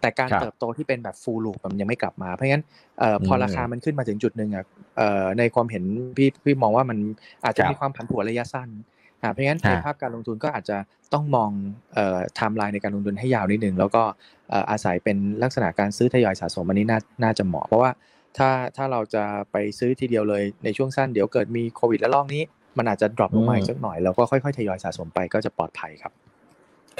[0.00, 2.64] แต่การครับเติบโตที่เป็นแบบฟูลลูปมันยังไม่กลับมา เพราะงั้น
[2.98, 4.64] เอ่อพออมราคามันขึ้นมาถึงจุดหนึ่งอะ
[4.96, 5.84] เอ่อในความเห็น
[6.16, 6.98] พี่พี่มองว่ามัน
[7.44, 8.91] อาจจะครับมีความผันผวนระยะสั้นอ่า
[9.30, 10.76] เพราะงั้นในฮะภาพการลงทุนก็อาจจะ
[11.12, 11.50] ต้องมอง
[11.94, 14.02] เอ่อไทม์ไลน์ในการลงทุนให้ยาวนิดนึง แล้วก็
[14.50, 17.90] เอ่ออาศัยเป็นลักษณะการซื้อทยอยสะสมอันนี้น่าน่าจะเหมาะ เพราะว่า
[18.38, 22.42] ถ้าถ้าเราจะไปซื้อทีเดียวเลยในช่วงสั้นเดี๋ยวเกิดมีโควิดและลอกนี้
[22.78, 26.12] มันอาจจะ drop ลงมาอีกสักหน่อยแล้วก็ค่อยๆทยอยสะสมไปก็จะปลอดภัยครับ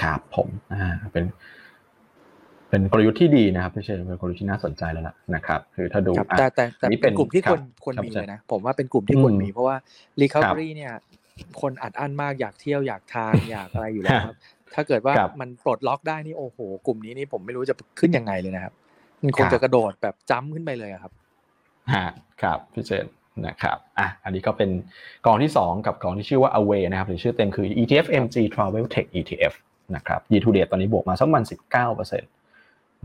[0.03, 1.25] ครับผมอ่าเป็น
[2.69, 9.77] เป็นกลยุทธ์ที่ดีนะครับพี่เชนเป็นกลยุทธ์ที่น่าสนใจแล้วล่ะนะครับ คือถ้าดูครับอะแต่แต่แต่อันนี้เป็เป็นนกลุ่มที่ครัคบวรควรครับมีใช่เลยนะ ผมว่าเป็นกลุ่มที่ควรอืมมีเพราะว่า
[10.23, 10.93] recovery เนี่ย
[11.61, 14.37] คนอัดอั้นมากอยากเที่ยวอยากทานอยากอะไรอยู่แล้วครับ
[14.75, 18.73] ถ้าเกิดว่าครับมันปลดล็อกได้นี่โอ้โห กลุ่มนี้นี่ผมไม่รู้จะขึ้นยังไงเลยนะครับ
[19.23, 21.13] มันคงครับจะกระโดดแบบจ้ำขึ้นไปเลยอะครับ
[21.95, 22.07] ฮะ
[22.43, 23.07] ครับพี่เจน
[23.47, 24.71] นะครับอะอันนี้ก็เป็น
[25.27, 29.53] กองที่ 2 กับกองที่ชื่อว่า Away นะครับหรือชื่อเต็มคือ ETF MG Travel Tech ETF
[29.95, 31.45] นะครับ year to date ตอนนี้บวกมาสักประมัน
[31.87, 32.23] 19%น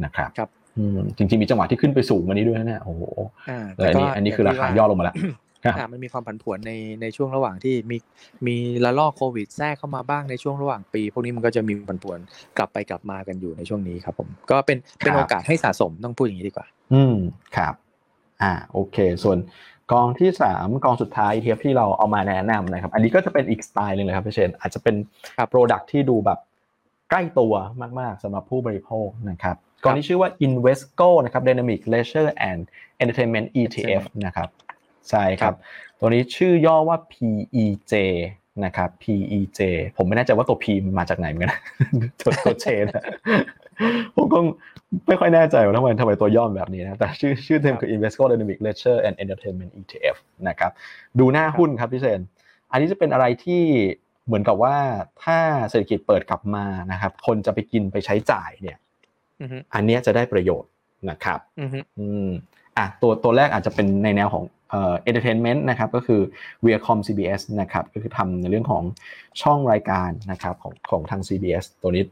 [0.08, 3.04] ะครับครับอืมจริงๆมีจังหวะที่ขึ้นไปสูงกว่านี้ด้วยนะเนี่ยโอ้โห
[3.50, 5.47] อ่าแต่อันนี้อันนี้คือราคาย่อลงมาแล้วครับอ่า
[5.92, 7.98] มันมีความผันผวนในในช่วงระหว่างที่มี
[8.48, 12.20] มีระลอกโควิดแทรกเข้ามาบ้างในช่วงระหว่างปี พวกนี้มันก็จะมีผันผวน
[12.58, 17.16] กลับไปกลับมากันอยู่ในช่วงนี้ครับ ผม ก็เป็นเป็นครับโอกาสให้สะสมต้องพูดอย่างนี้ดีกว่า อืม
[17.58, 17.74] ครับ
[18.42, 19.38] อ่าโอเค ส่วน
[19.92, 24.96] กองที่สามกองสุดท้าย ETF ที่เราเอามาแนะนำนะครับ อันนี้ก็จะเป็นอีกสไตล์หนึ่งเลยครับพี่เชนอาจจะเป็น
[25.38, 26.40] ครับโปรดักที่ดูแบบ
[27.10, 27.54] ใกล้ตัว
[28.00, 32.62] มาก ๆสำหรับผู้บริโภคนะครับกองนี้ชื่อว่า Invesco นะครับ Dynamic Leisure and
[33.02, 34.50] Entertainment ETF นะครับ
[35.10, 35.56] ใช่ครับ
[36.00, 37.94] ตัวนี้ชื่อย่อว่า PEJ
[38.66, 39.60] นะครับ PEJ
[39.98, 40.66] ผมไม่แน่ใจว่าตัว P
[41.00, 41.60] มาจากไหนเหมือนกันนะ
[42.22, 43.04] ตัวตัวเชนอะ
[44.16, 44.40] ผมก็
[45.08, 50.16] ไม่ค่อยแน่ใจว่าทำไมทำไมตัวย่อมแบบนี้นะแต่ชื่อชื่อเต็มคือ Invesco Dynamic Leisure and Entertainment ETF
[50.48, 50.72] นะครับ
[51.20, 52.22] ดูหน้าหุ้นครับพี่เชน
[52.72, 53.64] อันนี้จะเป็นอะไรที่
[54.26, 54.76] เหมือนกับว่า
[55.24, 55.38] ถ้า
[55.70, 58.78] เศรษฐกิจเปิดกลับมานะครับ คนจะไปกินไปใช้จ่ายเนี่ย
[59.42, 60.70] อือฮึอันเนี้ยจะได้ประโยชน์
[61.10, 62.28] นะครับอือฮึอืม
[62.78, 66.22] อะตัวตัวแรกอาจจะเป็นในแนวของเอ่อ entertainment นะครับก็คือ
[66.66, 68.84] Viacom CBS นะครับก็คือทำในเรื่องของ
[69.42, 72.04] ช่องรายการนะครับของของทาง CBS ตัวนี้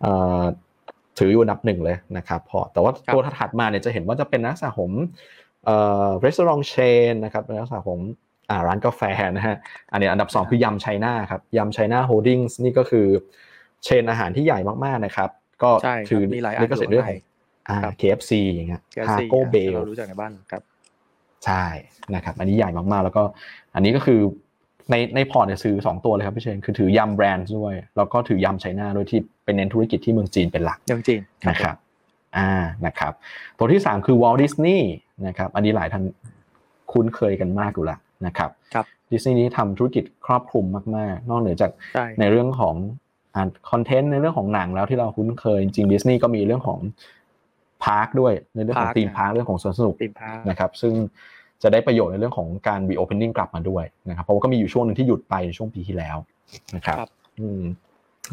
[0.00, 0.42] เอ่อ
[1.18, 4.90] ถืออยู่อันดับหนึ่งเลยนะครับพอแต่ว่าตัวถัดมาเนี่ยจะเห็นว่าจะเป็นลักษณะของ
[5.64, 5.76] เอ่
[6.06, 8.00] อ restaurant chain นะครับเป็นลักษณะของ
[8.50, 9.02] อ่าร้านกาแฟ
[9.36, 9.56] นะฮะ
[9.92, 13.06] อันนี้อันดับสองคือ Yum China ครับ Yum China Holdings นี่ก็คือ
[13.84, 15.30] chain อาหารที่ใหญ่มากๆนะครับ
[15.62, 17.20] ก็ใช่คถืรับอมีหลายอัลินขอสิทยู่ธิ์เรื่องข้างขในอง
[17.68, 20.62] อ่าครับ KFC อย่างเงี้ย KFC Taco Bell เรารู้จักในบ้านครับ
[21.46, 21.64] ใช่
[22.14, 23.22] นะครับ อันนี้ใหญ่มากๆ แล้วก็
[23.74, 24.20] อันนี้ก็คือ
[24.90, 31.76] ในในพอร์ตเนี่ยซื้อสองตัวเลยครับพี่เชนคือถือ Yum Brands ด้วย แล้วก็ถือ Yum China ด้วยที่เป็นเน้นธุรกิจที่เมืองจีนเป็นหลักเรื่องจีนนะครับ
[32.36, 32.50] อ่า
[32.86, 33.12] นะครับ
[33.58, 34.80] ตัวที่3คือ Walt Disney
[35.26, 36.02] นะครับ อันนี้หลายท่าน
[36.92, 40.64] คุ้นเคยกันมากอยู่แล้วนะครับครับดิสนีย์นี้ทำธุรกิจครอบคลุม
[40.96, 42.74] มากๆ นอกเหนือจากใช่ในเรื่องของ
[43.34, 46.78] อ่า content ในเรื่องของหนังแล้วที่เราคุ้นเคยจริงดิสนีย์ก็มีเรื่องของ
[47.84, 50.94] park ด้วยในเรื่องของ theme park เรื่องของสวนสนุก theme park นะครับซึ่ง
[51.62, 56.16] จะได้ประโยชน์ในเรื่องของการ reopening กลับมาด้วยนะครับเพราะว่าก็มีอยู่ช่วงหนึ่งที่หยุดไปในช่วงปีที่แล้ว
[56.76, 57.62] นะครับครับอืม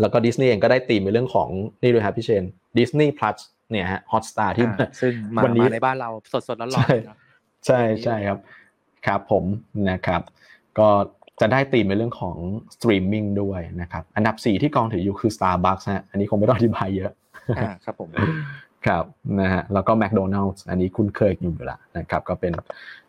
[0.02, 1.50] แล้วก็ดิสนีย์เองก็ได้ตีมในเรื่องของ
[1.82, 2.44] นี่ด้วยครับพี่เชน
[2.78, 3.38] Disney Plus
[3.72, 7.18] เนี่ยฮะ Hotstar ที่อ่าซึ่งมาวันนี้มาในบ้านเราสดสดๆร้อนใช่ๆนะ
[7.66, 8.38] ใช่ใช่ครับ
[9.08, 9.44] ครับผม
[9.90, 10.22] นะครับ
[10.80, 10.90] ก็
[11.42, 12.36] จะได้ตีมในเรื่องของ
[12.76, 17.12] สตรีมมิ่งด้วยนะครับ อันดับ 4 ที่กองถืออยู่คือ Starbucks ฮะอันนี้คงไม่ต้องอธิบายเยอะ
[17.58, 18.10] อ่าครับผม
[18.88, 19.04] ครับ
[19.42, 22.54] นะฮะแล้วก็ McDonald's อันนี้คุ้นเคยอยู่แล้วนะครับก็เป็น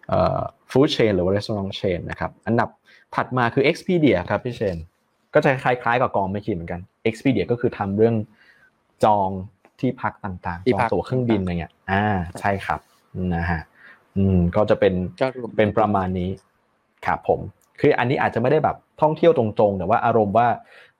[0.08, 2.68] เอ่อฟู้ดเชนหรือว่า restaurant chain นะครับอันดับ
[3.14, 4.76] ถัดมาคือ Expedia ครับพี่เชน
[5.34, 8.14] ก็จะคล้ายๆกับกองไม่ขีดเหมือนกัน Expedia ก็คือทำเรื่อง
[9.04, 9.28] จอง
[9.80, 12.04] ที่พักต่างๆที่จองพักตั๋วเครื่องบินอะไรเงี้ยอ่า
[12.40, 12.80] ใช่ครับ
[13.34, 13.60] นะฮะ
[14.16, 16.30] อืมก็จะเป็นก็รวมเป็นประมาณนี้
[17.06, 17.40] ครับผม
[17.80, 20.48] คืออันนี้อาจจะไม่ได้แบบท่องเที่ยวตรงๆ แต่ว่าอารมณ์ว่า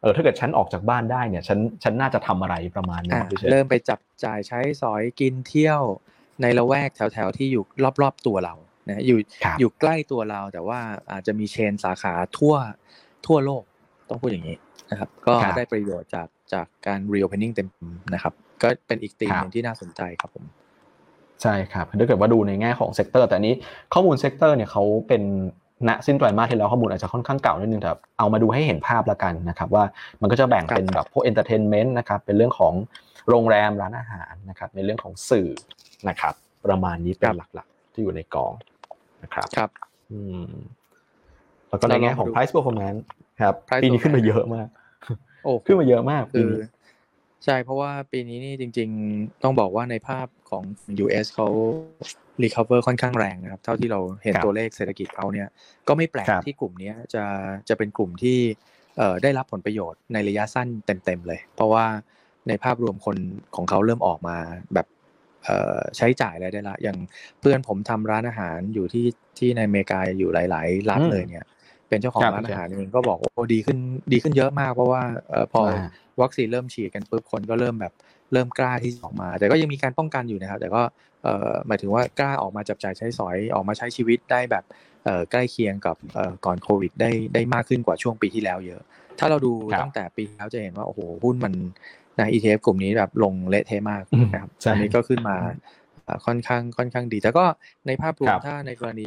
[0.01, 5.81] เออถ้าเกิดฉันออกจากบ้านได้เนี่ยฉันฉันน่าจะทำอะไรประมาณนี้อ่าพี่เชนเริ่มไปจับจ่ายใช้สอยกินเที่ยว
[6.43, 7.65] ในละแวกแถวๆที่อยู่
[8.03, 8.55] รอบๆตัวเรา
[8.89, 10.81] นะอยู่ครับอยู่ใกล้ตัวเราแต่ว่า
[11.13, 12.55] อาจจะมี chain สาขาทั่ว
[13.27, 13.63] ทั่วโลก
[14.09, 14.57] ต้องพูดอย่างนี้
[14.91, 17.69] นะครับ ก็ครับได้ประโยชน์จากจากการ reopening เต็ม
[18.15, 18.33] นะครับ
[18.63, 20.45] ก็เป็นอีกธีมครับหนึ่งที่น่าสนใจครับผม
[21.43, 23.55] ใช่ครับถ้าเกิดว่าดูในแง่ของ sector แต่อันนี้
[23.95, 25.23] ข้อมูล sector เนี่ยเขาเป็น
[25.89, 29.85] ณสิ้นไตรมาสที่แล้วข้อมูลอาจจะค่อนข้างเก่านิดนึงแต่เอามาดูให้เห็นภาพละกันนะครับว่า
[30.21, 32.75] มันก็จะแบ่งเป็นแบบพวก entertainment นะครับเป็นเรื่องของ
[33.29, 35.49] โรงแรมร้านอาหารนะครับในเรื่องของสื่อ
[36.09, 36.35] นะครับ
[36.67, 38.53] ประมาณนี้เป็นหลักๆ ที่อยู่ในกอง
[39.23, 39.71] นะครับครับ
[40.11, 40.47] อืม
[41.69, 43.01] แล้วก็ในแง่ของเราลองดู price performance
[43.41, 44.69] ครับ price ปีนี้ขึ้นมา performance เยอะมาก
[45.45, 46.69] โอ้ขึ้นมาเยอะมากปีคือนี้
[47.45, 50.63] ใช่เพราะว่าปีนี้นี่จริง ๆ ต้องบอกว่าในภาพของ
[51.05, 51.49] US เขา
[52.45, 55.49] recover ค่อนข้างแรงนะครับ เท่าที่เราเห็นครับตัวเลขเศรษฐกิจเขาเนี่ย
[55.89, 57.25] ก็ไม่แปลกครับที่กลุ่มเนี้ยจะ
[57.69, 58.39] จะเป็นกลุ่มที่
[58.97, 61.85] เอ่อได้รับผลประโยชน์ในระยะสั้นเต็มๆเลย เพราะว่า
[62.49, 63.17] ในภาพรวมคน
[63.57, 64.37] ของเขาเริ่มออกมา
[64.75, 64.87] แบบ
[65.45, 66.99] เอ่อใช้จ่ายอะไรได้ละ อย่าง
[67.41, 69.07] เพื่อนผมทำร้านอาหารอยู่ที่
[69.39, 71.47] ที่ในอเมริกาอยู่หลาย ๆรัฐอืมเลยเนี่ย
[71.89, 73.79] เป็นเจ้าของครับร้านอาหารเองก็บอกว่าโอ้ดีขึ้น
[74.13, 75.87] ดีขึ้นเยอะมากเพราะว่าเอ่อพออ่า
[76.23, 77.93] วัคซีนเริ่มฉีดกันปุ๊บคนก็เริ่มแบบ
[78.33, 80.83] เริ่มกล้าที่จะออกมา แต่ก็ยังมีการป้องกันอยู่นะครับ แต่ก็
[81.25, 84.65] เอ่อหมายถึงว่ากล้าออกมาจับจ่ายใช้สอยออกมาใช้ชีวิตได้แบบ
[85.05, 88.81] เอ่อใกล้เคียงกับเอ่อก่อนโควิดได้ได้มากขึ้นกว่าช่วงปีที่แล้วเยอะ
[89.19, 91.55] ถ้าเราดูครับตั้งแต่ปีที่แล้วจะเห็นว่าโอ้โหหุ้นมัน
[92.19, 95.37] นะ ETF กลุ่มนี้แบบลงเละเทะมากอืมนะครับใช่อันนี้ก็ขึ้นมา
[96.05, 97.45] เอ่อค่อนข้างค่อนข้างดี แต่ก็
[97.87, 99.07] ในภาพรวคมรับถ้าในกรณี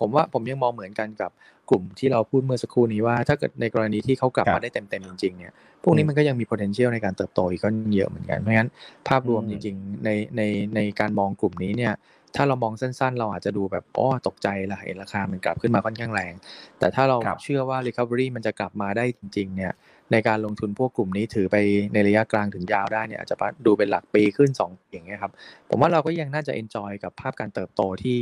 [0.00, 1.30] ผมว่าผมยังมองเหมือนกันกับ
[1.70, 5.52] กลุ่มที่เราพูดเมื่อสักครู่นี้ว่า ถ้าเกิดในกรณีที่เขากลับครัมาบได้เต็มๆจริงๆเนี่ย
[5.82, 8.70] พวกนี้มันก็ยังมี potential ในการเติบโตอีกก็เยอะเหมือนกันเพราะงั้น
[9.08, 10.42] ภาพรวมอืจมริงๆในใน
[10.76, 11.94] ในการมองกลุ่มนี้เนี่ย
[12.36, 16.34] ถ้าเรามองสั้นๆ เราอาจจะดูแบบอ๋อตกใจละเห็นราคา มันกลับขึ้นมาค่อนข้างแรง
[16.78, 19.72] แต่ถ้าเราครับเชื่อว่า recovery มันจะกลับมาได้จริงๆเนี่ย
[20.12, 21.56] ในการลงทุนพวกกลุ่มนี้ถือไป
[21.92, 25.32] ในระยะกลางถึงยาวได้เนี่ยอาจจะดูเป็นหลักปีขึ้น2ปีอย่างเงี้ยครับ
[25.68, 28.20] ผมว่าเราก็ยังน่าจะ enjoy กับภาพการเติบโตที่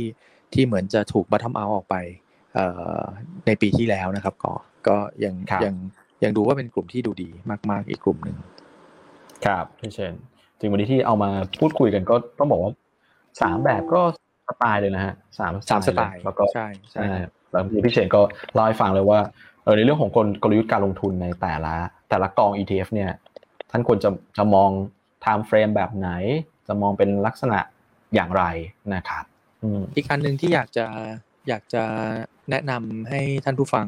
[0.53, 2.28] ที่เหมือนจะถูก bottom out ออกไปเอ่อ
[3.45, 4.53] ในปีที่แล้วนะครับก็
[4.87, 5.75] ก็ยังครับยัง
[6.23, 7.29] ยังดูว่าเป็นกลุ่มที่ดูดี
[7.71, 8.37] มาก ๆ อีกกลุ่มหนึ่ง
[9.45, 10.13] ครับพี่เชน
[10.59, 12.71] จริงวันนี้ที่เอามาพูดคุยกันก็ต้องบอกว่า
[13.41, 14.01] สามแบบก็
[14.47, 17.19] สไตล์เลยนะฮะสามสามสไตล์เลยแล้วก็ใช่ใช่ใช่
[17.51, 18.21] แล้วที่พี่เชนก็
[18.53, 19.19] เล่าให้ฟังเลยว่า
[19.63, 21.75] เออในเรื่องของกลกลยุทธ์การลงทุนในแต่ละ
[22.09, 23.11] แต่ละกอง ETF เนี่ย
[23.71, 24.69] ท่านควรจะจะมอง
[25.23, 26.09] time frame แบบไหน
[26.67, 27.59] จะมองเป็นลักษณะ
[28.15, 28.43] อย่างไร
[28.95, 29.23] นะครับ
[29.63, 30.85] อืมอีกอันหนึ่งที่อยากจะ
[31.47, 31.83] อยากจะ
[32.51, 33.87] แนะนำให้ท่านผู้ฟัง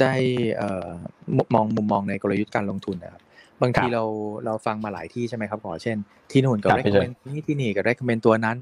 [0.00, 0.14] ได้
[0.56, 0.88] เอ่อ
[1.36, 3.22] มุมมองมุมมองในกลยุทธ์การลงทุนนะครับ
[3.62, 4.04] บางทีครับเรา
[4.44, 5.96] เราฟังมาหลายที่ใช่ไหมครับขอเช่น
[6.30, 8.56] ที่นู่นก็ครับ recommend นี่ที่นี่ก็ recommend ตัวนั้น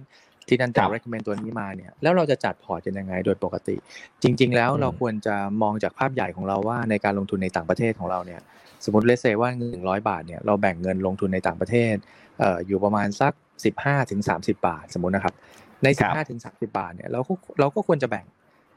[0.49, 3.77] ที่นั่นครัจะบ recommend ตัวนี้มาเนี่ยแล้วเราจะจัดพอร์ตกันยังไงโดยปกติ
[4.23, 8.41] จริง ๆ แล้วอืมเราควรจะมองจากภาพใหญ่ของเราว่าในการลงทุนในต่างประเทศของเราเนี่ย
[8.85, 11.95] สมมติเลเซว่าเงินหนึ่งร้อยบาทเนี่ยเราแบ่งเงินลงทุนในต่างประเทศ
[12.39, 13.33] เอ่ออยู่ประมาณสัก
[13.73, 15.35] 15ถึง30บาทสมมุตินะครับ
[15.83, 18.25] ในครับ15ถึง30บาทเนี่ยเราก็เราก็ควรจะแบ่ง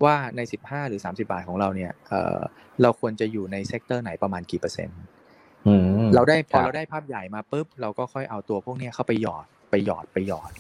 [0.04, 2.40] ว่าใน 15 หรือ 30 บาทของเราเนี่ยเอ่อ
[2.82, 5.00] เราควรจะอยู่ใน sector ไหนประมาณกี่เปอร์เซ็นต์
[5.68, 10.52] อืมเราได้ครับพอเราได้ภาพใหญ่มาปุ๊บเราก็ค่อยเอาตัวพวกเนี้ยเข้าไปหยอดไปหยอดไปหยอด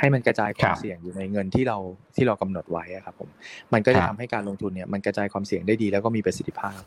[0.00, 1.78] ให้มันกระจายความรับเสี่ยงครับอยู่ในเงินที่เรา
[2.16, 3.28] ที่เรากำหนดไว้อะครับผม
[3.72, 6.80] มันก็จะทำให้ครับให้การลงทุนเนี่ยมันกระจายความเสี่ยงได้ดีแล้วก็มีประสิทธิภาพ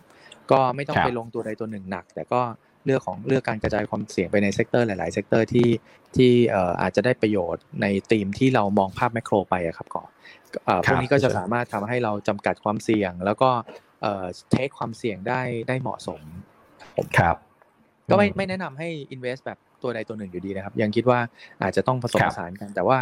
[0.51, 2.41] ก็ไม่ต้องครับไปลงตัวใดตัวหนึ่งหนัก แต่ก็
[2.85, 5.69] เลือกของเลือกการกระจายความเสี่ยงไปใน sector หลาย ๆ sector ที่
[6.15, 10.09] ที่เอ่ออาจจะได้ประโยชน์ในธีมที่เรามองภาพแมกโรไปอะครับก่อน
[10.65, 13.49] เอ่อพวกนี้ก็จะสามารถทำให้เราจำกัดความเสี่ยง แล้วก็
[14.01, 16.21] เอ่อเทคความเสี่ยงได้ได้เหมาะสม
[17.17, 17.35] ครับ
[18.11, 21.19] ก็ไม่อืมไม่แนะนำให้ invest แบบตัวใดตัวหนึ่งอยู่ดีนะครับ ยังคิดว่า
[21.61, 22.97] อาจจะต้องผสมครัผบสานกัน แต่ว่า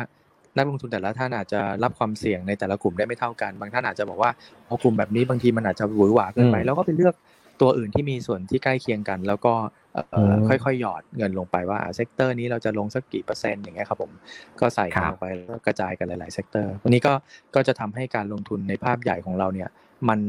[0.58, 4.32] นักลงทุนแต่ละท่านอาจจะรับความเสี่ยงในแต่ละกลุ่มได้ไม่เท่ากัน บางท่านอาจจะบอกว่า
[4.68, 7.16] พอกลุ่มแบบนี้บางทีมันอาจจะหวือหวาเกินไปอืมแล้วก็ไปเลือก
[7.62, 9.54] ตัวอื่นที่มีส่วนที่ใกล้เคียงกัน แล้วก็
[9.94, 14.12] เอ่ออมค่อยๆหยอดเงินลงไปว่า sector นี้เราจะลงสักกี่เปอร์เซ็นต์อย่างเงี้ยครับผม
[14.60, 17.14] ก็ใส่กันครับลงไปแล้วก็กระจายกันหลายๆเซกเตอร์วันนี้ก็
[17.56, 19.70] ก็จะทำให้การลงทุนในภาพใหญ่ของเราเนี่ย
[20.10, 20.20] มัน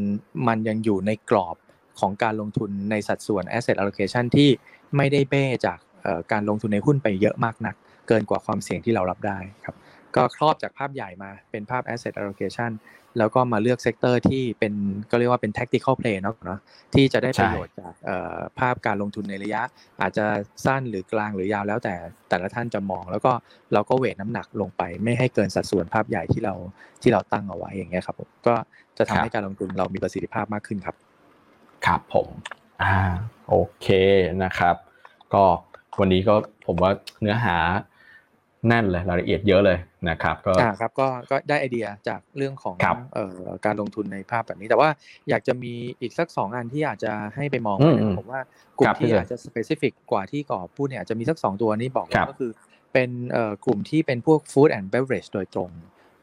[0.49, 1.57] มันยังอยู่ในกรอบ
[2.01, 4.49] ของการลงทุนในสัดส่วน asset allocation ที่
[4.97, 7.75] ไม่ได้เบ้จากเอ่อการลงทุนในหุ้นไปเยอะมากนัก
[8.09, 9.75] เกินกว่าความเสี่ยงที่เรารับได้ครับ
[10.17, 12.71] ก็ครอบจากภาพใหญ่มาเป็นภาพ asset allocation
[13.19, 14.75] แล้วก็มาเลือก sector ที่เป็น
[15.11, 16.59] ก็เรียกว่าเป็น tactical play เนาะเนาะ
[16.95, 19.63] ที่จะได้ประโยชน์จากเอ่อภาพการลงทุนในระยะ
[20.01, 20.27] อาจจะ
[20.65, 21.95] สั้นหรือกลางหรือยาวแล้วแต่
[22.29, 23.33] แต่ละท่านจะมอง แล้วก็
[23.73, 26.55] เราก็เวทน้ำหนักลงไป ไม่ให้เกินสัดส่วนภาพใหญ่ที่เรา
[27.03, 28.55] ที่เราตั้งเอาไว้อย่างเงี้ยครับผมก็
[28.99, 30.97] จะทำให้การลงทุนเรามีประสิทธิภาพมากขึ้นครับ
[31.87, 32.29] ครับผม
[32.83, 32.97] อ่า
[33.49, 33.87] โอเค
[34.45, 34.77] นะครับ
[35.35, 35.45] ก็
[36.01, 36.35] วันนี้ก็
[36.67, 37.57] ผมว่าเนื้อหา
[38.69, 44.89] แน่นเลยรายละเอียดเยอะเลยนะครับก็อ่าครับก็ก็ได้ไอเดียจากเรื่องของครับเอ่อการลงทุนในภาพแบบนี้ แต่ว่า
[45.29, 48.41] อยากจะมีอีกสักสองอันที่อาจจะให้ไปมองอืมนะอืมผมว่า
[48.79, 52.51] กลุ่คมรับที่พี่เจอาจจะสเปซิฟิกกว่าที่ก่อพูดเนี่ยอาจจะมีสักสองตัวนี้บอกครับก็คือ
[52.93, 55.71] เป็นเอ่อกลุ่มที่เป็นพวก food and beverage โดยตรง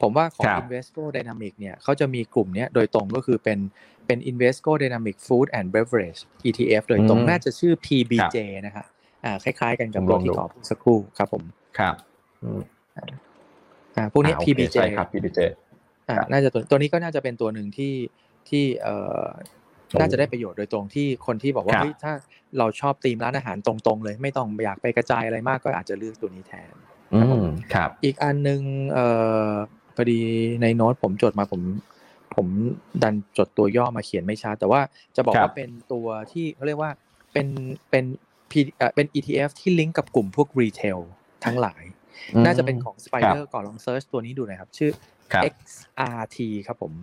[0.01, 3.59] ผมว่าของครับ Invesco Dynamic เนี่ยเขาจะมีกลุ่มเนี้ยโดยตรงก็คือเป็น
[4.07, 8.85] เป็น Invesco Dynamic Food and Beverage ETF โดยตรงอืมน่าจะชื่อ PBJ นะครับ
[9.25, 11.43] อ่าคล้ายๆ กันกับผมตัลวองที่ดูก่อพูดสักครู่ครับผม
[11.79, 11.95] ครับ
[12.43, 12.61] อืม
[13.97, 15.39] อ่าพวกเนี้ยอ่าโอเค PBJ ใช่ครับ PBJ
[16.09, 17.93] อ่าครับน่าจะตัวตัวนี้ก็น่าจะเป็นตัวหนึ่งที่
[18.49, 19.25] ที่เอ่อ
[19.89, 22.13] โอ้น่าจะได้ประโยชน์โดยตรงที่คนที่บอกว่าครับเฮ้ยถ้า
[22.57, 26.73] เราชอบตีมร้านอาหารตรงๆ เลย ไม่ต้องอยากไปกระจายอะไรมากก็อาจจะเลือกตัวนี้แทน
[27.13, 28.61] อืมครับ อีกอันหนึ่ง
[28.93, 29.07] เอ่
[29.49, 29.51] อ
[29.95, 30.19] พอดี
[30.61, 31.61] ในโน้ตผมจดมาผม
[32.35, 32.47] ผม
[33.03, 34.81] ดันจดตัวย่อมาเขียนไม่ชัดแต่ว่า
[35.15, 36.91] จะบอกครับว่าเป็นตัวที่เขาเรียกว่า
[37.33, 37.47] เป็น
[37.91, 38.05] เป็น
[38.51, 40.99] P เอ่อเป็น ETF ที่ลิงก์กับกลุ่มพวก retail
[41.45, 41.83] ทั้งหลาย
[42.45, 44.91] น่าจะเป็นของ Spider ก่อนลอง search ตัวนี้ดูหน่อยครับ ชื่อ
[45.33, 46.93] ครับ XRT ครับผม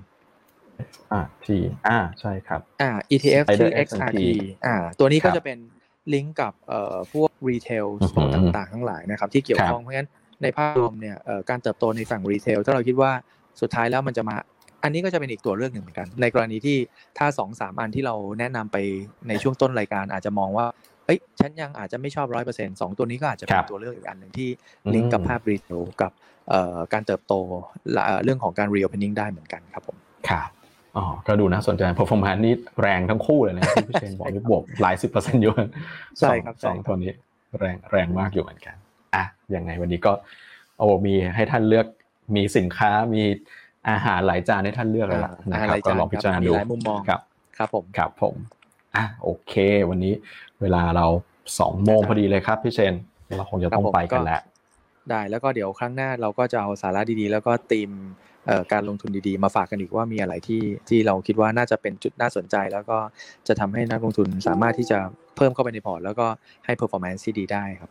[1.12, 4.18] อ่าที่อ่าใช่ครับ อ่า ETF Spider ชื่อ XRT XRT
[4.66, 5.58] อ่า ตัวนี้ก็ครับจะเป็น
[6.14, 10.10] ลิงก์กับเอ่อพวก retail อือหือต่างๆ ทั้งหลายนะครับ ที่เกี่ยวข้องเพราะฉะนั้น
[10.42, 13.12] ในภาพรวมเนี่ยเอ่อการเติบโตในฝั่ง retail ถ้าเราคิดว่า
[13.60, 14.36] สุดท้ายแล้วมันจะมา
[14.82, 16.76] อันนี้ก็จะเป็นอีกตัวเลือกหนึ่งเหมือนกัน ในกรณีที่
[17.18, 18.76] ถ้าสองสามอันที่เราแนะนำไป
[19.28, 20.66] ในช่วงต้นรายการอาจจะมองว่า
[21.08, 24.48] เอ้ยฉันยังอาจจะไม่ชอบร้อยเปอร์เซ็นต์สองตัวนี้ก็อาจจะเป็ครันบตัวเลือกอีกอันหนึ่งที่
[24.94, 26.12] ลิงก์กับอืมภาพรีเทลกับ
[26.48, 27.34] เอ่อการเติบโต
[27.92, 29.96] และเอ่อเรื่องของการ reopening ได้เหมือนกันครับผม
[30.28, 30.48] ครับ
[30.96, 35.52] อ๋อก็ดูน่าสนใจ performance นี่แรงทั้งคู่เลยนะที่พี่เชนบอกนี่บวกหลายสิบเปอร์เซ็นต์อยู่
[36.18, 37.12] ใช่ครับสองใช่ตัวนี้
[37.58, 38.76] แรงแรงมากอยู่เหมือนกัน
[39.14, 40.12] อะยังไงวันนี้ก็
[40.78, 41.86] โอ้มีให้ท่านเลือก
[42.36, 43.22] มีสินค้ามี
[43.88, 47.20] อาหารหลายจานให้ท่านเลือกเลยล่ะอ่านะคหรับลายก็จานลองพิครับจารณามีดูหลายมุมมองครับ
[47.56, 48.34] ครับผมครับผม
[48.96, 49.54] อะโอเค
[49.90, 50.14] วันนี้
[50.62, 51.06] เวลาเรา
[51.58, 52.94] สองโมงพอดีเลยครับพี่เชน
[53.36, 54.40] เราคงจะต้องไปกันแล้ว
[55.10, 57.90] ได้แล้วก็เดี๋ยวครั้งหน้าเราก็จะเอาสาระดีๆ แล้วก็ธีม
[58.46, 62.98] เอ่อการลงทุนดีๆ มาฝากกันอีกว่ามีอะไรที่ที่เราคิดว่าน่าจะเป็นจุดน่าสนใจ แล้วก็
[63.48, 64.98] จะทำให้นักลงทุนสามารถที่จะ
[65.36, 66.26] เพิ่มเข้าไปในพอร์ตแล้วก็
[66.64, 67.90] ให้ performance ที่ดีได้ครับ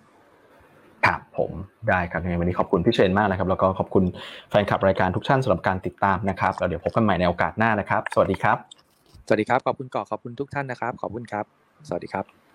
[1.06, 1.52] ครับผม
[1.90, 4.04] ได้ครับยังไงวันนี้ขอบคุณพี่เชนมากนะครับ แล้วก็ขอบคุณ
[4.50, 8.58] แฟนคลับรายการทุกท่านสำหรับการติดตามนะครับแล้วเดี๋ยวพบกันใหม่ในโอกาสหน้านะครับ สวัสดีครับ
[9.28, 11.46] สวัสดีครับ ขอบคุณก่อขอบคุณทุกท่านนะครับ ขอบคุณครับ
[11.88, 12.47] สวัสดีครับ